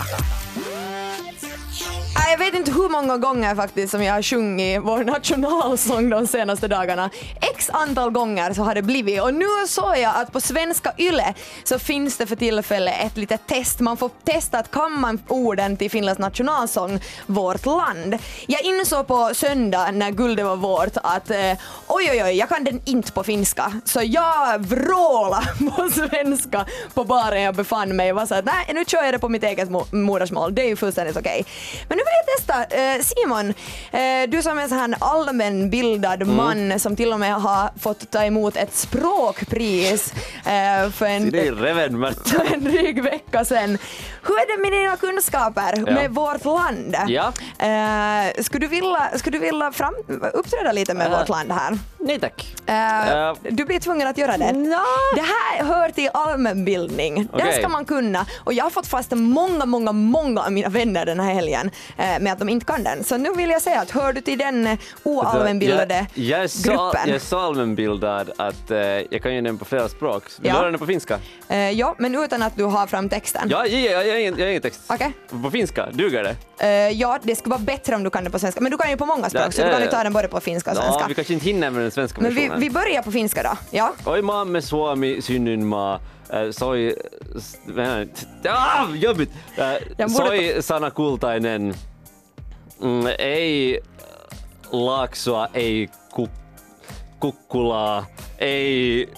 Jag 2.28 2.38
vet 2.38 2.54
inte 2.54 2.72
hur 2.72 2.90
många 2.90 3.18
gånger 3.18 3.56
faktiskt 3.56 3.92
som 3.92 4.04
jag 4.04 4.14
har 4.14 4.22
sjungit 4.22 4.82
vår 4.84 5.04
nationalsång 5.04 6.10
de 6.10 6.28
senaste 6.28 6.68
dagarna. 6.68 7.10
X 7.42 7.70
antal 7.74 8.12
gånger 8.12 8.54
så 8.54 8.64
har 8.64 8.76
det 8.76 8.82
blivit 8.82 9.22
och 9.22 9.34
nu 9.34 9.46
såg 9.68 9.98
jag 9.98 10.16
att 10.16 10.32
på 10.32 10.42
svenska 10.42 10.94
YLE 10.98 11.34
så 11.64 11.80
finns 11.80 12.18
det 12.18 12.26
för 12.26 12.36
tillfället 12.36 12.94
ett 13.06 13.18
litet 13.18 13.48
test. 13.48 13.80
Man 13.80 13.98
får 13.98 14.10
testa 14.24 14.60
att 14.60 14.72
kan 14.72 15.00
man 15.00 15.20
orden 15.28 15.78
till 15.78 15.92
Finlands 15.92 16.20
nationalsång 16.20 17.00
Vårt 17.26 17.66
land. 17.66 18.18
Jag 18.48 18.62
insåg 18.62 19.08
på 19.08 19.32
söndag 19.34 19.92
när 19.92 20.12
guldet 20.12 20.46
var 20.46 20.56
vårt 20.56 20.98
att 21.04 21.32
eh, 21.32 21.52
oj 21.88 22.10
oj 22.12 22.24
oj, 22.24 22.38
jag 22.38 22.50
kan 22.50 22.64
den 22.64 22.82
inte 22.86 23.12
på 23.12 23.24
finska. 23.24 23.82
Så 23.86 24.02
jag 24.04 24.60
vrålade 24.60 25.48
på 25.76 25.90
svenska 25.90 26.66
på 26.94 27.04
baren 27.04 27.42
jag 27.42 27.56
befann 27.56 27.96
mig 27.96 28.12
och 28.12 28.16
var 28.16 28.26
så 28.26 28.36
att 28.36 28.46
nej 28.46 28.72
nu 28.74 28.86
kör 28.88 29.04
jag 29.04 29.14
det 29.14 29.20
på 29.20 29.30
mitt 29.30 29.44
eget 29.44 29.70
modersmål. 29.92 30.56
Det 30.56 30.62
är 30.62 30.68
ju 30.68 30.76
fullständigt 30.76 31.18
okej. 31.18 31.46
Men 31.90 31.98
nu 31.98 32.04
vill 32.04 32.25
testa. 32.26 32.64
Eh, 32.64 33.02
Simon, 33.02 33.54
eh, 33.92 34.30
du 34.30 34.42
som 34.42 34.60
är 34.60 34.68
så 34.68 34.76
här 34.76 34.96
allmänbildad 35.00 36.28
man 36.28 36.80
som 36.80 36.96
till 36.96 37.14
och 37.14 37.20
med 37.20 37.36
har 37.36 37.70
fått 37.80 38.12
ta 38.12 38.24
emot 38.24 38.56
ett 38.58 38.76
språkpris 38.76 40.14
eh, 40.46 40.90
för 40.92 41.06
en, 41.06 41.32
för 42.26 42.54
en 42.54 42.64
dryg 42.64 43.04
vecka 43.04 43.46
sedan. 43.46 43.78
Hur 44.28 44.36
är 44.36 44.58
det 44.58 44.62
med 44.62 44.72
dina 44.72 44.98
kunskaper 44.98 45.74
Ja. 45.88 45.94
med 45.94 46.12
vårt 46.12 46.46
land? 46.46 46.96
Ja. 47.08 47.34
Skulle 48.44 48.66
du 48.66 48.68
vilja, 48.68 49.10
skulle 49.16 49.38
du 49.38 49.46
vilja 49.46 49.72
fram, 49.72 49.94
uppträda 50.34 50.72
lite 50.72 50.94
med 50.94 51.08
Eh. 51.12 51.20
vårt 51.20 51.30
land 51.30 51.52
här? 51.52 51.78
Nej 52.06 52.20
tack. 52.20 52.56
Eh, 52.68 52.76
Eh. 52.76 53.34
Du 53.42 53.66
blir 53.66 53.80
tvungen 53.80 54.08
att 54.08 54.18
göra 54.18 54.38
det. 54.38 54.52
Det 55.16 55.22
här 55.22 55.64
hör 55.66 55.90
till 55.90 56.10
allmänbildning. 56.14 57.28
Det 57.38 57.44
här 57.44 57.52
ska 57.52 57.68
man 57.68 57.86
kunna. 57.86 58.26
Och 58.44 58.54
jag 58.54 58.64
har 58.64 58.70
fått 58.70 58.88
fast 58.88 59.12
många, 59.12 59.66
många, 59.66 59.92
många 59.92 60.42
av 60.42 60.52
mina 60.52 60.70
vänner 60.70 61.06
den 61.06 61.20
här 61.20 61.34
helgen 61.34 61.72
eh, 61.98 62.20
med 62.20 62.34
att 62.34 62.40
de 62.40 62.50
inte 62.50 62.66
kan 62.66 62.84
den. 62.84 63.04
Så 63.04 63.18
nu 63.18 63.30
vill 63.34 63.50
jag 63.50 63.62
säga 63.62 63.82
att 63.82 63.92
hör 63.92 64.14
du 64.14 64.22
till 64.22 64.38
den 64.38 64.78
oallmänbildade 65.04 66.06
jag, 66.14 66.26
jag, 66.26 66.44
är 66.44 66.48
så, 66.48 66.70
gruppen? 66.70 67.02
jag 67.06 67.16
är 67.16 67.20
så 67.20 67.40
allmänbildad 67.40 68.32
att 68.38 68.70
jag 69.10 69.22
kan 69.24 69.36
ju 69.36 69.42
den 69.42 69.58
på 69.58 69.66
flera 69.66 69.90
språk. 69.90 70.24
Vill 70.40 70.48
Ja. 70.48 70.54
du 70.54 70.60
höra 70.60 70.72
den 70.72 70.80
på 70.80 70.86
finska? 70.86 71.20
Ja, 71.74 71.96
men 71.98 72.16
utan 72.24 72.42
att 72.42 72.56
du 72.58 72.64
har 72.64 72.88
fram 72.88 73.10
texten. 73.10 73.48
Ja, 73.52 73.66
ja, 73.66 73.80
ja, 73.80 74.04
jag 74.04 74.14
har 74.14 74.20
ingen, 74.20 74.36
jag 74.38 74.46
har 74.46 74.50
ingen 74.50 74.62
text. 74.62 74.82
Okej. 74.88 75.12
På 75.44 75.52
finska, 75.52 75.90
duger 75.92 76.24
det? 76.24 76.92
Ja, 76.92 77.20
det 77.24 77.36
skulle 77.36 77.52
vara 77.52 77.62
bättre 77.62 77.96
om 77.96 78.04
du 78.04 78.10
kan 78.10 78.24
det 78.24 78.30
på 78.30 78.40
svenska. 78.40 78.62
Men 78.62 78.72
du 78.72 78.78
kan 78.78 78.90
ju 78.90 78.98
på 78.98 79.06
många 79.06 79.30
språk, 79.30 79.44
Ja, 79.48 79.52
så 79.52 79.62
du 79.62 79.68
ja, 79.68 79.72
kan 79.74 79.80
ju 79.82 79.86
ja. 79.86 79.92
ta 79.92 80.04
den 80.04 80.14
både 80.14 80.28
på 80.28 80.40
finska 80.40 80.72
och 80.72 80.78
Ja, 80.78 80.82
svenska. 80.82 81.08
vi 81.08 81.14
kanske 81.16 81.34
inte 81.34 81.46
hinner 81.46 81.70
med 81.70 81.82
den 81.82 81.92
svenska 81.96 82.22
men 82.22 82.30
vi, 82.34 82.42
versionen. 82.42 82.60
vi 82.60 82.70
börjar 82.70 83.02
på 83.02 83.12
finska 83.12 83.44
då. 83.44 83.58
Ja. 83.72 83.94
Oi 84.06 84.22
maamme 84.22 84.62
Suomi 84.62 85.22
synnyinmaa 85.22 86.00
äh, 86.34 86.52
soi... 86.52 86.96
s- 87.40 87.60
vähän- 87.76 88.10
Ah, 88.50 88.96
jobbigt! 88.96 89.32
Äh, 89.58 89.76
Ja 89.98 90.10
soi 90.10 90.62
Sana 90.62 90.92
Kultainen. 90.92 91.74
Mm, 92.82 93.08
ei 93.20 93.80
Laaksoa, 94.72 95.48
ei 95.54 95.90
kuk, 96.12 96.30
Kukkulaa, 97.20 98.06
ei 98.40 99.10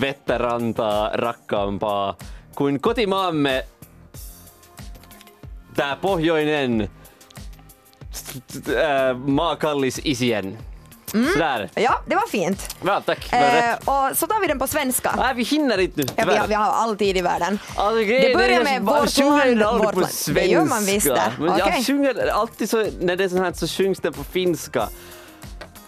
vettä 0.00 0.38
rantaa 0.38 1.10
rakkaampaa 1.14 2.16
kuin 2.54 2.80
kotimaamme 2.80 3.64
tää 5.74 5.96
pohjoinen 5.96 6.88
äh, 8.68 9.16
maakallis 9.26 10.00
isien. 10.04 10.58
Sådär. 11.10 11.70
Ja, 11.74 12.00
det 12.06 12.14
var 12.14 12.26
fint. 12.28 12.76
Bra, 12.82 13.00
tack. 13.00 13.30
Det 13.30 13.36
Eh, 13.36 13.74
och 13.74 14.16
så 14.16 14.26
tar 14.26 14.40
vi 14.40 14.46
den 14.46 14.58
på 14.58 14.66
svenska. 14.66 15.14
Nej, 15.16 15.34
vi 15.34 15.42
hinner 15.42 15.78
inte 15.78 16.00
nu. 16.00 16.06
Ja, 16.16 16.24
vi, 16.28 16.36
har, 16.36 16.46
vi 16.46 16.54
har 16.54 16.64
all 16.72 16.96
tid 16.96 17.16
i 17.16 17.22
världen. 17.22 17.58
Alltså, 17.76 17.94
Det 17.96 18.04
grejen 18.04 18.30
är 18.30 18.34
börjar 18.34 18.50
jag 18.50 18.64
med 18.64 18.82
vårt 18.82 19.18
land, 19.58 19.78
vårt 19.84 19.94
på 19.94 20.00
land. 20.00 20.12
svenska. 20.12 20.32
Det 20.42 20.46
gör 20.46 20.64
man 20.64 20.84
visst 20.84 21.06
det. 21.06 21.32
Men 21.38 21.58
jag 21.58 21.68
Okej. 21.68 21.84
sjunger 21.84 22.26
alltid 22.32 22.70
så, 22.70 22.86
när 23.00 23.16
det 23.16 23.24
är 23.24 23.28
sånt 23.28 23.40
här 23.40 23.52
så 23.52 23.66
sjungs 23.66 24.00
det 24.00 24.12
på 24.12 24.24
finska. 24.24 24.88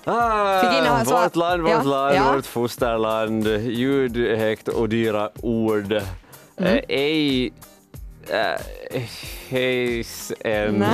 Ah, 0.04 1.02
vårt 1.04 1.36
land, 1.36 1.62
vårt 1.62 1.70
ja, 1.70 1.82
land, 1.82 2.16
ja. 2.16 2.32
vårt 2.32 2.46
fosterland, 2.46 3.46
ljud 3.46 4.16
högt 4.38 4.68
och 4.68 4.88
dyra 4.88 5.30
ord. 5.42 5.92
Mm. 5.92 6.02
Eh, 6.56 6.80
ej 6.88 7.52
äh, 8.30 9.02
hejs 9.48 10.32
en, 10.40 10.84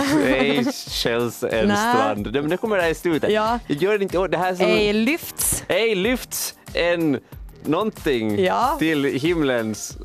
skälls 0.72 1.42
en 1.42 1.76
strand. 1.76 2.32
Det, 2.32 2.40
men 2.40 2.50
det 2.50 2.56
kommer 2.56 2.76
där 2.76 2.88
i 2.88 2.94
slutet. 2.94 3.30
Ja. 3.32 3.58
Jag 3.66 3.82
gör 3.82 3.98
det 3.98 4.02
inte, 4.02 4.28
det 4.28 4.38
här 4.38 4.50
är 4.52 4.54
som, 4.56 4.66
Ej 4.66 4.92
lyfts. 4.92 5.64
ej 5.68 5.94
lyfts 5.94 6.54
en 6.74 7.20
någonting 7.64 8.44
Ja. 8.44 8.76
till 8.78 9.04
himlens 9.04 9.96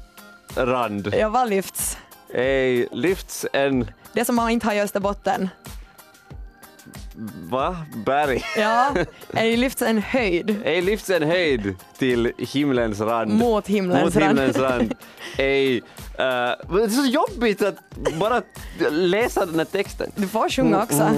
rand. 0.56 1.14
Ja, 1.18 1.30
vad 1.30 1.50
lyfts? 1.50 1.98
Ej 2.34 2.88
lyfts 2.92 3.46
en, 3.54 3.88
Det 4.14 4.26
som 4.26 4.36
man 4.36 4.50
inte 4.50 4.66
har 4.68 4.74
i 4.74 4.82
Österbotten. 4.82 5.50
va? 7.50 7.78
Berg. 8.06 8.44
Ja, 8.58 8.92
ej 9.34 9.58
lyfts 9.58 9.82
en 9.82 9.98
höjd 10.02 10.56
Ej 10.66 10.82
lyfts 10.82 11.10
en 11.10 11.24
höjd 11.24 11.76
till 11.98 12.32
himlens 12.38 13.00
rand. 13.02 13.32
mot 13.34 13.68
himlens 13.68 14.04
Mot 14.04 14.16
rand. 14.16 14.28
himlens 14.40 14.58
rand. 14.58 14.94
Ej, 15.38 15.82
men 16.18 16.78
det 16.78 16.84
är 16.84 16.90
så 16.90 17.06
jobbigt 17.06 17.62
att 17.62 17.76
bara 18.20 18.42
läsa 18.92 19.46
den 19.46 19.56
här 19.60 19.66
texten. 19.66 20.12
Du 20.16 20.28
får 20.28 20.50
sjunga 20.50 20.84
också. 20.84 21.10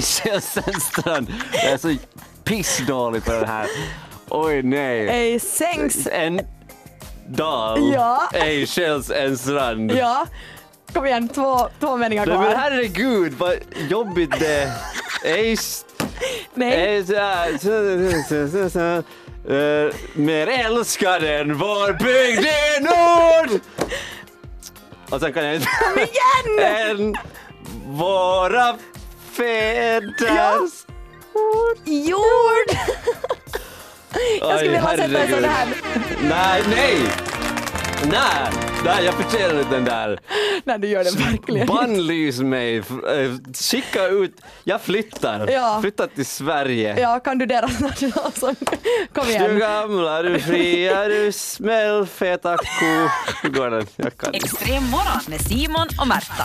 Källsens 0.00 0.84
strand. 0.84 1.32
Jag 1.52 1.64
är 1.72 1.76
så 1.76 1.94
pissdålig 2.44 3.24
på 3.24 3.32
den 3.32 3.44
här. 3.48 3.66
Oj 4.28 4.62
nej. 4.62 5.08
Ej 5.08 5.40
sänks. 5.40 6.06
En 6.12 6.40
dal. 7.28 7.92
Ja. 7.94 8.28
Ej 8.32 8.66
skälls 8.66 9.10
en 9.10 9.38
strand. 9.38 9.92
Ja, 9.92 10.26
kom 10.92 11.06
igen, 11.06 11.28
två, 11.28 11.68
två 11.80 11.96
meningar 11.96 12.26
Nej, 12.26 12.38
men 12.38 12.44
kvar. 12.46 12.56
herregud 12.60 13.32
vad 13.32 13.54
jobbigt 13.88 14.40
det 14.40 14.72
s- 15.52 15.84
Nej, 16.54 17.06
så- 17.06 17.14
eh, 19.54 19.94
Mer 20.14 20.46
älskad 20.46 21.24
än 21.24 21.58
vår 21.58 21.92
bygd 21.92 22.44
i 22.46 22.80
nord 22.80 23.60
Och 25.10 25.20
sen 25.20 25.32
kan 25.32 25.44
jag 25.44 25.54
inte... 25.54 25.66
kom 25.80 25.98
igen! 25.98 26.74
Än 26.90 27.14
våra 27.86 28.76
fäders 29.32 30.72
Jord! 31.84 32.78
Jag 34.40 34.58
skulle 34.58 34.70
vilja 34.70 34.96
sätta 34.96 35.18
en 35.18 35.30
sån 35.30 35.44
här. 35.44 35.68
Nej, 36.22 36.62
nej! 36.70 36.96
Nej, 38.04 38.52
nej 38.84 39.04
jag 39.04 39.14
förtjänar 39.14 39.60
inte 39.60 39.74
den 39.74 39.84
där. 39.84 40.20
Nej, 40.64 40.78
du 40.78 40.88
gör 40.88 41.04
det 41.04 41.10
verkligen. 41.18 41.66
Bannlys 41.66 42.40
mig, 42.40 42.76
eh, 42.76 42.84
skicka 43.70 44.06
ut, 44.06 44.40
jag 44.64 44.80
flyttar. 44.80 45.48
Ja. 45.50 45.78
Flyttar 45.80 46.06
till 46.06 46.26
Sverige. 46.26 47.00
Ja, 47.00 47.20
kan 47.20 47.38
du 47.38 47.46
deras 47.46 47.80
nationalsång? 47.80 48.54
Kom 49.14 49.24
Du 49.26 49.30
igen. 49.30 49.58
gamla, 49.58 50.22
du 50.22 50.40
fria, 50.40 51.08
du 51.08 51.32
smällfeta 51.32 52.56
ko. 52.56 53.08
Hur 53.42 53.48
går 53.50 53.70
den? 53.70 53.86
Jag 53.96 54.16
kan. 54.16 54.34
Extrem 54.34 54.84
morgon 54.90 55.20
med 55.28 55.40
Simon 55.40 55.86
och 56.00 56.08
Märta. 56.08 56.44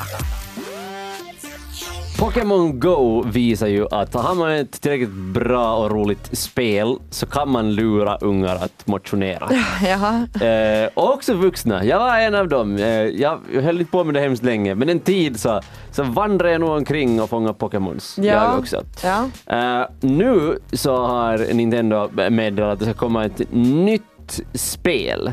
Pokémon 2.19 2.79
Go 2.79 3.21
visar 3.33 3.67
ju 3.67 3.87
att 3.91 4.13
har 4.13 4.35
man 4.35 4.51
ett 4.51 4.81
tillräckligt 4.81 5.09
bra 5.13 5.75
och 5.77 5.91
roligt 5.91 6.37
spel 6.37 6.97
så 7.09 7.25
kan 7.25 7.49
man 7.49 7.73
lura 7.75 8.15
ungar 8.17 8.55
att 8.55 8.87
motionera. 8.87 9.49
Jaha. 9.85 10.27
Eh, 10.49 10.89
och 10.93 11.13
också 11.13 11.33
vuxna. 11.33 11.83
Jag 11.85 11.99
var 11.99 12.17
en 12.19 12.35
av 12.35 12.47
dem. 12.47 12.75
Eh, 12.77 12.85
jag 12.87 13.39
höll 13.61 13.79
inte 13.79 13.91
på 13.91 14.03
med 14.03 14.13
det 14.13 14.19
hemskt 14.19 14.43
länge, 14.43 14.75
men 14.75 14.89
en 14.89 14.99
tid 14.99 15.39
så, 15.39 15.61
så 15.91 16.03
vandrade 16.03 16.51
jag 16.51 16.61
nog 16.61 16.69
omkring 16.69 17.21
och 17.21 17.29
fångade 17.29 17.53
Pokémons. 17.53 18.17
Jag 18.21 18.59
också. 18.59 18.81
Ja. 19.03 19.29
Eh, 19.45 19.85
nu 20.01 20.59
så 20.73 21.05
har 21.05 21.53
Nintendo 21.53 22.09
meddelat 22.29 22.73
att 22.73 22.79
det 22.79 22.85
ska 22.85 22.93
komma 22.93 23.25
ett 23.25 23.41
nytt 23.51 24.39
spel 24.53 25.31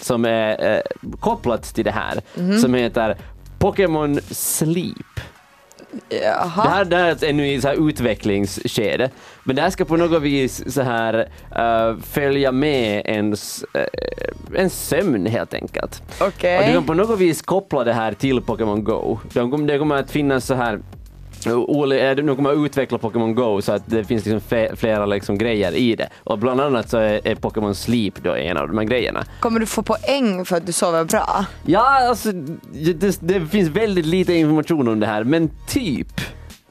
som 0.00 0.24
är 0.24 0.74
eh, 0.74 0.80
kopplat 1.20 1.62
till 1.74 1.84
det 1.84 1.90
här, 1.90 2.20
Mhm. 2.34 2.58
som 2.58 2.74
heter 2.74 3.16
Pokémon 3.58 4.20
Sleep. 4.30 4.96
Det 6.08 6.16
Jaha. 6.24 6.68
här, 6.68 6.84
det 6.84 6.96
här 6.96 7.24
är 7.24 7.28
ännu 7.28 7.52
i 7.52 7.60
så 7.60 7.68
här 7.68 7.88
utvecklingsskede, 7.88 9.10
men 9.44 9.56
det 9.56 9.62
här 9.62 9.70
ska 9.70 9.84
på 9.84 9.96
något 9.96 10.22
vis 10.22 10.74
så 10.74 10.82
här 10.82 11.28
eh, 11.56 11.96
följa 12.02 12.52
med 12.52 13.02
ens, 13.06 13.64
uh, 13.76 14.60
en 14.60 14.70
sömn 14.70 15.26
helt 15.26 15.54
enkelt. 15.54 16.02
Okej. 16.20 16.58
Och 16.58 16.66
du 16.66 16.72
kan 16.72 16.84
på 16.84 16.94
något 16.94 17.18
vis 17.18 17.42
koppla 17.42 17.84
det 17.84 17.92
här 17.92 18.12
till 18.12 18.40
Pokémon 18.40 18.84
Go. 18.84 19.18
Det 19.66 19.78
kommer 19.78 19.96
att 19.96 20.10
finnas 20.10 20.46
så 20.46 20.54
här 20.54 20.80
Oli, 21.46 22.08
eh, 22.08 22.14
de 22.14 22.36
kommer 22.36 22.52
att 22.52 22.58
utveckla 22.58 22.98
Pokémon 22.98 23.34
Go 23.34 23.62
så 23.62 23.72
att 23.72 23.82
det 23.86 24.04
finns 24.04 24.26
liksom 24.26 24.76
flera 24.76 25.06
liksom 25.06 25.38
grejer 25.38 25.72
i 25.72 25.96
det. 25.96 26.08
Och 26.24 26.38
bland 26.38 26.60
annat 26.60 26.90
så 26.90 26.98
är, 26.98 27.20
är 27.24 27.34
Pokémon 27.34 27.74
Sleep 27.74 28.22
då 28.22 28.34
en 28.34 28.56
av 28.56 28.68
de 28.68 28.78
här 28.78 28.84
grejerna. 28.84 29.24
Kommer 29.40 29.60
du 29.60 29.66
få 29.66 29.82
poäng 29.82 30.44
för 30.44 30.56
att 30.56 30.66
du 30.66 30.72
sover 30.72 31.04
bra? 31.04 31.44
Ja, 31.66 32.08
alltså 32.08 32.32
det, 32.32 33.18
det 33.20 33.46
finns 33.46 33.68
väldigt 33.68 34.06
lite 34.06 34.34
information 34.34 34.88
om 34.88 35.00
det 35.00 35.06
här, 35.06 35.24
men 35.24 35.50
typ 35.68 36.20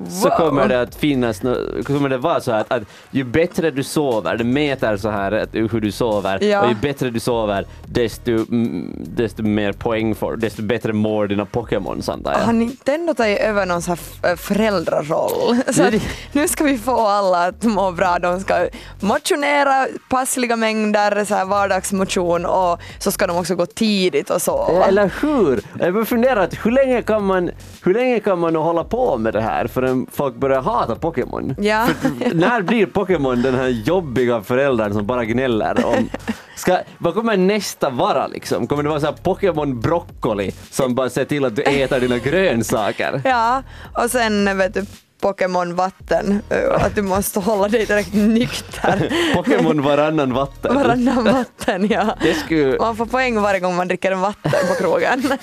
så 0.09 0.29
kommer 0.29 0.67
det 0.67 0.81
att 0.81 0.95
finnas, 0.95 1.43
nå- 1.43 1.57
kommer 1.85 2.09
det 2.09 2.17
vara 2.17 2.41
så 2.41 2.51
att, 2.51 2.71
att 2.71 2.83
ju 3.11 3.23
bättre 3.23 3.71
du 3.71 3.83
sover, 3.83 4.37
det 4.37 4.43
mäter 4.43 4.97
så 4.97 5.09
här 5.09 5.31
att, 5.31 5.49
hur 5.53 5.81
du 5.81 5.91
sover, 5.91 6.43
Ja. 6.43 6.61
och 6.61 6.69
ju 6.69 6.75
bättre 6.75 7.09
du 7.09 7.19
sover, 7.19 7.65
desto, 7.85 8.31
mm, 8.31 8.95
desto 9.15 9.43
mer 9.43 9.71
poäng 9.73 10.15
får 10.15 10.35
desto 10.37 10.61
bättre 10.61 10.93
mår 10.93 11.27
dina 11.27 11.45
Pokémon 11.45 12.01
antar 12.07 12.31
jag. 12.31 12.39
Har 12.39 12.53
Nintendo 12.53 13.13
tagit 13.13 13.39
över 13.39 13.65
någon 13.65 13.81
sån 13.81 13.97
här 14.21 14.31
äh, 14.31 14.35
föräldraroll? 14.37 15.55
Så 15.73 15.83
att 15.83 15.93
nu 16.31 16.47
ska 16.47 16.63
vi 16.63 16.77
få 16.77 17.07
alla 17.07 17.45
att 17.47 17.63
må 17.63 17.91
bra. 17.91 18.19
De 18.19 18.39
ska 18.39 18.67
motionera 18.99 19.87
passliga 20.09 20.55
mängder 20.55 21.25
så 21.25 21.35
här 21.35 21.45
vardagsmotion 21.45 22.45
och 22.45 22.79
så 22.99 23.11
ska 23.11 23.27
de 23.27 23.37
också 23.37 23.55
gå 23.55 23.65
tidigt 23.65 24.29
och 24.29 24.41
sova. 24.41 24.85
Eller 24.85 25.11
hur? 25.21 25.61
Jag 25.79 26.07
funderar 26.07 26.49
hur 26.63 26.71
länge 26.71 27.01
kan 27.01 27.23
man, 27.25 27.51
hur 27.83 27.93
länge 27.93 28.19
kan 28.19 28.39
man 28.39 28.55
hålla 28.55 28.83
på 28.83 29.17
med 29.17 29.33
det 29.33 29.41
här 29.41 29.67
förrän 29.67 29.90
folk 30.11 30.35
börjar 30.35 30.61
hata 30.61 30.95
Pokémon? 30.95 31.55
Ja. 31.59 31.87
För 32.01 32.33
när 32.35 32.61
blir 32.61 32.85
Pokémon 32.85 33.41
den 33.41 33.55
här 33.55 33.67
jobbiga 33.67 34.41
föräldern 34.41 34.93
som 34.93 35.05
bara 35.05 35.25
gnäller 35.25 35.85
om 35.85 36.09
Ska, 36.55 36.79
vad 36.97 37.13
kommer 37.13 37.37
nästa 37.37 37.89
vara 37.89 38.27
liksom? 38.27 38.67
Kommer 38.67 38.83
det 38.83 38.89
vara 38.89 38.99
så 38.99 39.13
Pokémon 39.13 39.79
broccoli 39.79 40.51
som 40.69 40.95
bara 40.95 41.09
ser 41.09 41.25
till 41.25 41.45
att 41.45 41.55
du 41.55 41.61
äter 41.61 41.99
dina 41.99 42.17
grönsaker? 42.17 43.21
Ja, 43.25 43.63
och 44.03 44.11
sen 44.11 44.57
vet 44.57 44.73
du 44.73 44.85
Pokémon 45.21 45.75
vatten, 45.75 46.41
att 46.71 46.95
du 46.95 47.01
måste 47.01 47.39
hålla 47.39 47.67
dig 47.67 47.85
direkt 47.85 48.13
nykter. 48.13 49.13
Pokémon 49.35 49.81
varannan 49.81 50.33
vatten. 50.33 50.75
Varannan 50.75 51.23
vatten, 51.23 51.87
ja. 51.89 52.15
Det 52.21 52.33
skulle... 52.33 52.77
Man 52.79 52.95
får 52.95 53.05
poäng 53.05 53.41
varje 53.41 53.59
gång 53.59 53.75
man 53.75 53.87
dricker 53.87 54.11
en 54.11 54.21
vatten 54.21 54.51
på 54.67 54.83
krogen. 54.83 55.23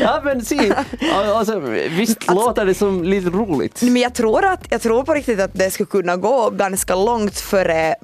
Ja 0.00 0.20
men 0.24 0.44
se, 0.44 0.72
alltså, 1.14 1.60
visst 1.96 2.30
låter 2.30 2.64
det 2.64 2.74
som 2.74 3.04
lite 3.04 3.30
roligt? 3.30 3.82
Men 3.82 3.96
jag 3.96 4.14
tror, 4.14 4.44
att, 4.44 4.66
jag 4.70 4.82
tror 4.82 5.02
på 5.02 5.14
riktigt 5.14 5.40
att 5.40 5.50
det 5.54 5.70
skulle 5.70 5.86
kunna 5.86 6.16
gå 6.16 6.50
ganska 6.50 6.94
långt 6.94 7.38
före 7.40 7.94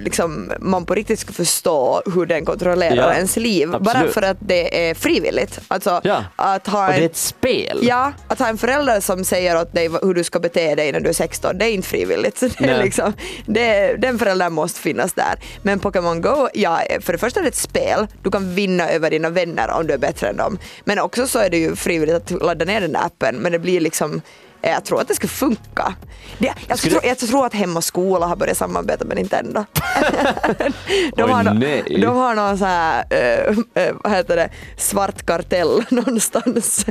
liksom, 0.00 0.52
man 0.60 0.84
på 0.84 0.94
riktigt 0.94 1.18
ska 1.18 1.32
förstå 1.32 2.02
hur 2.14 2.26
den 2.26 2.44
kontrollerar 2.44 2.96
Ja, 2.96 3.14
ens 3.14 3.36
liv. 3.36 3.70
Bara 3.70 3.78
absolut. 3.78 4.14
för 4.14 4.22
att 4.22 4.36
det 4.40 4.90
är 4.90 4.94
frivilligt. 4.94 5.60
Alltså, 5.68 6.00
Ja, 6.04 6.24
att 6.36 6.66
ha 6.66 6.86
och 6.86 6.92
det 6.92 6.98
är 6.98 7.00
en, 7.00 7.06
ett 7.06 7.16
spel. 7.16 7.78
Ja, 7.82 8.12
att 8.28 8.38
ha 8.38 8.48
en 8.48 8.58
förälder 8.58 9.00
som 9.00 9.24
säger 9.24 9.60
åt 9.60 9.72
dig 9.72 9.88
hur 10.02 10.14
du 10.14 10.24
ska 10.24 10.40
bete 10.40 10.74
dig 10.74 10.92
när 10.92 11.00
du 11.00 11.08
är 11.08 11.12
16, 11.12 11.58
det 11.58 11.64
är 11.64 11.70
inte 11.70 11.88
frivilligt. 11.88 12.38
Så 12.38 12.48
det 12.58 12.68
är 12.68 12.82
liksom, 12.82 13.12
det, 13.46 13.96
den 13.96 14.18
föräldern 14.18 14.52
måste 14.52 14.80
finnas 14.80 15.12
där. 15.12 15.34
Men 15.62 15.80
Pokémon 15.80 16.20
Go, 16.20 16.48
ja, 16.54 16.82
för 17.00 17.12
det 17.12 17.18
första 17.18 17.40
är 17.40 17.44
det 17.44 17.48
ett 17.48 17.54
spel, 17.54 18.06
du 18.22 18.30
kan 18.30 18.54
vinna 18.54 18.90
över 18.90 19.10
dina 19.10 19.30
vänner 19.30 19.70
om 19.70 19.86
du 19.86 19.94
är 19.94 19.98
bättre 19.98 20.28
än 20.28 20.36
dem. 20.36 20.58
Men 20.84 20.98
också 20.98 21.26
så 21.26 21.38
är 21.38 21.50
det 21.50 21.58
ju 21.58 21.76
frivilligt 21.76 22.16
att 22.16 22.30
ladda 22.30 22.64
ner 22.64 22.80
den 22.80 22.92
där 22.92 23.04
appen, 23.04 23.36
men 23.36 23.52
det 23.52 23.58
blir 23.58 23.80
liksom 23.80 24.22
Jag 24.62 24.84
tror 24.84 25.00
att 25.00 25.08
det 25.08 25.14
skulle 25.14 25.30
funka. 25.30 25.94
Det, 26.38 26.52
jag, 26.68 26.78
Skulle- 26.78 26.92
tror, 26.92 27.04
jag 27.06 27.18
tror 27.18 27.46
att 27.46 27.54
Hem 27.54 27.76
och 27.76 27.84
Skola 27.84 28.26
har 28.26 28.36
börjat 28.36 28.56
samarbeta 28.56 29.04
med 29.04 29.16
Nintendo. 29.16 29.64
de, 31.16 31.22
Oj, 31.22 31.30
har 31.30 31.54
nej. 31.54 31.98
de 32.00 32.16
har 32.16 32.34
någon 32.34 32.58
så 32.58 32.64
här, 32.64 33.04
eh, 33.10 33.56
eh, 33.84 33.94
vad 34.04 34.12
heter 34.12 34.36
det, 34.36 34.48
svart 34.76 35.26
kartell 35.26 35.82
någonstans 35.90 36.86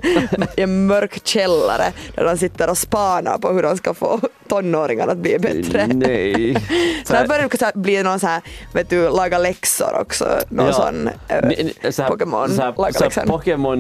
i 0.58 0.62
en 0.62 0.88
mörk 0.88 1.20
källare 1.28 1.92
där 2.16 2.26
de 2.26 2.38
sitter 2.38 2.70
och 2.70 2.78
spanar 2.78 3.38
på 3.38 3.52
hur 3.52 3.64
de 3.64 3.78
ska 3.78 3.94
få 3.94 4.20
tonåringarna 4.48 5.12
att 5.12 5.18
bli 5.18 5.40
bättre. 5.40 5.88
Nej. 5.88 6.54
Så 7.06 7.16
här 7.16 7.28
börjar 7.28 7.42
det 7.42 7.48
bli 7.76 8.04
någon 8.04 8.20
så 8.20 8.28
här, 8.28 8.42
vet 8.74 8.90
du, 8.90 9.10
laga 9.10 9.38
läxor 9.38 10.00
också. 10.02 10.40
Någon 10.50 10.66
Ja. 10.68 10.74
sån 10.74 11.10
eh, 11.28 11.48
ni- 11.48 11.74
så 11.92 12.02
här- 12.02 12.10
Pokémon 12.10 12.50
så 12.50 12.62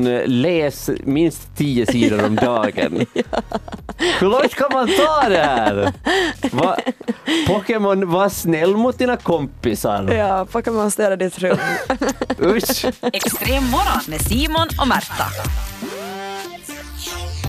eh, 0.07 0.21
läs 0.25 0.89
minst 1.03 1.41
tio 1.57 1.85
sidor 1.85 2.25
om 2.25 2.35
dagen. 2.35 3.05
Hur 3.13 3.78
långt 4.21 4.55
kan 4.55 4.67
man 4.73 4.87
ta 4.87 5.29
det 5.29 5.37
här? 5.37 5.93
Va? 6.51 6.77
Pokémon, 7.47 8.09
var 8.11 8.29
snäll 8.29 8.77
mot 8.77 8.97
dina 8.97 9.17
kompisar. 9.17 10.11
Ja, 10.11 10.45
Pokémon 10.45 10.91
städa 10.91 11.15
ditt 11.15 11.39
rum. 11.39 11.57
Usch. 12.41 12.85
Extrem 13.13 13.63
morgon 13.69 14.01
med 14.07 14.21
Simon 14.21 14.67
och 14.81 14.87
Märta. 14.87 15.25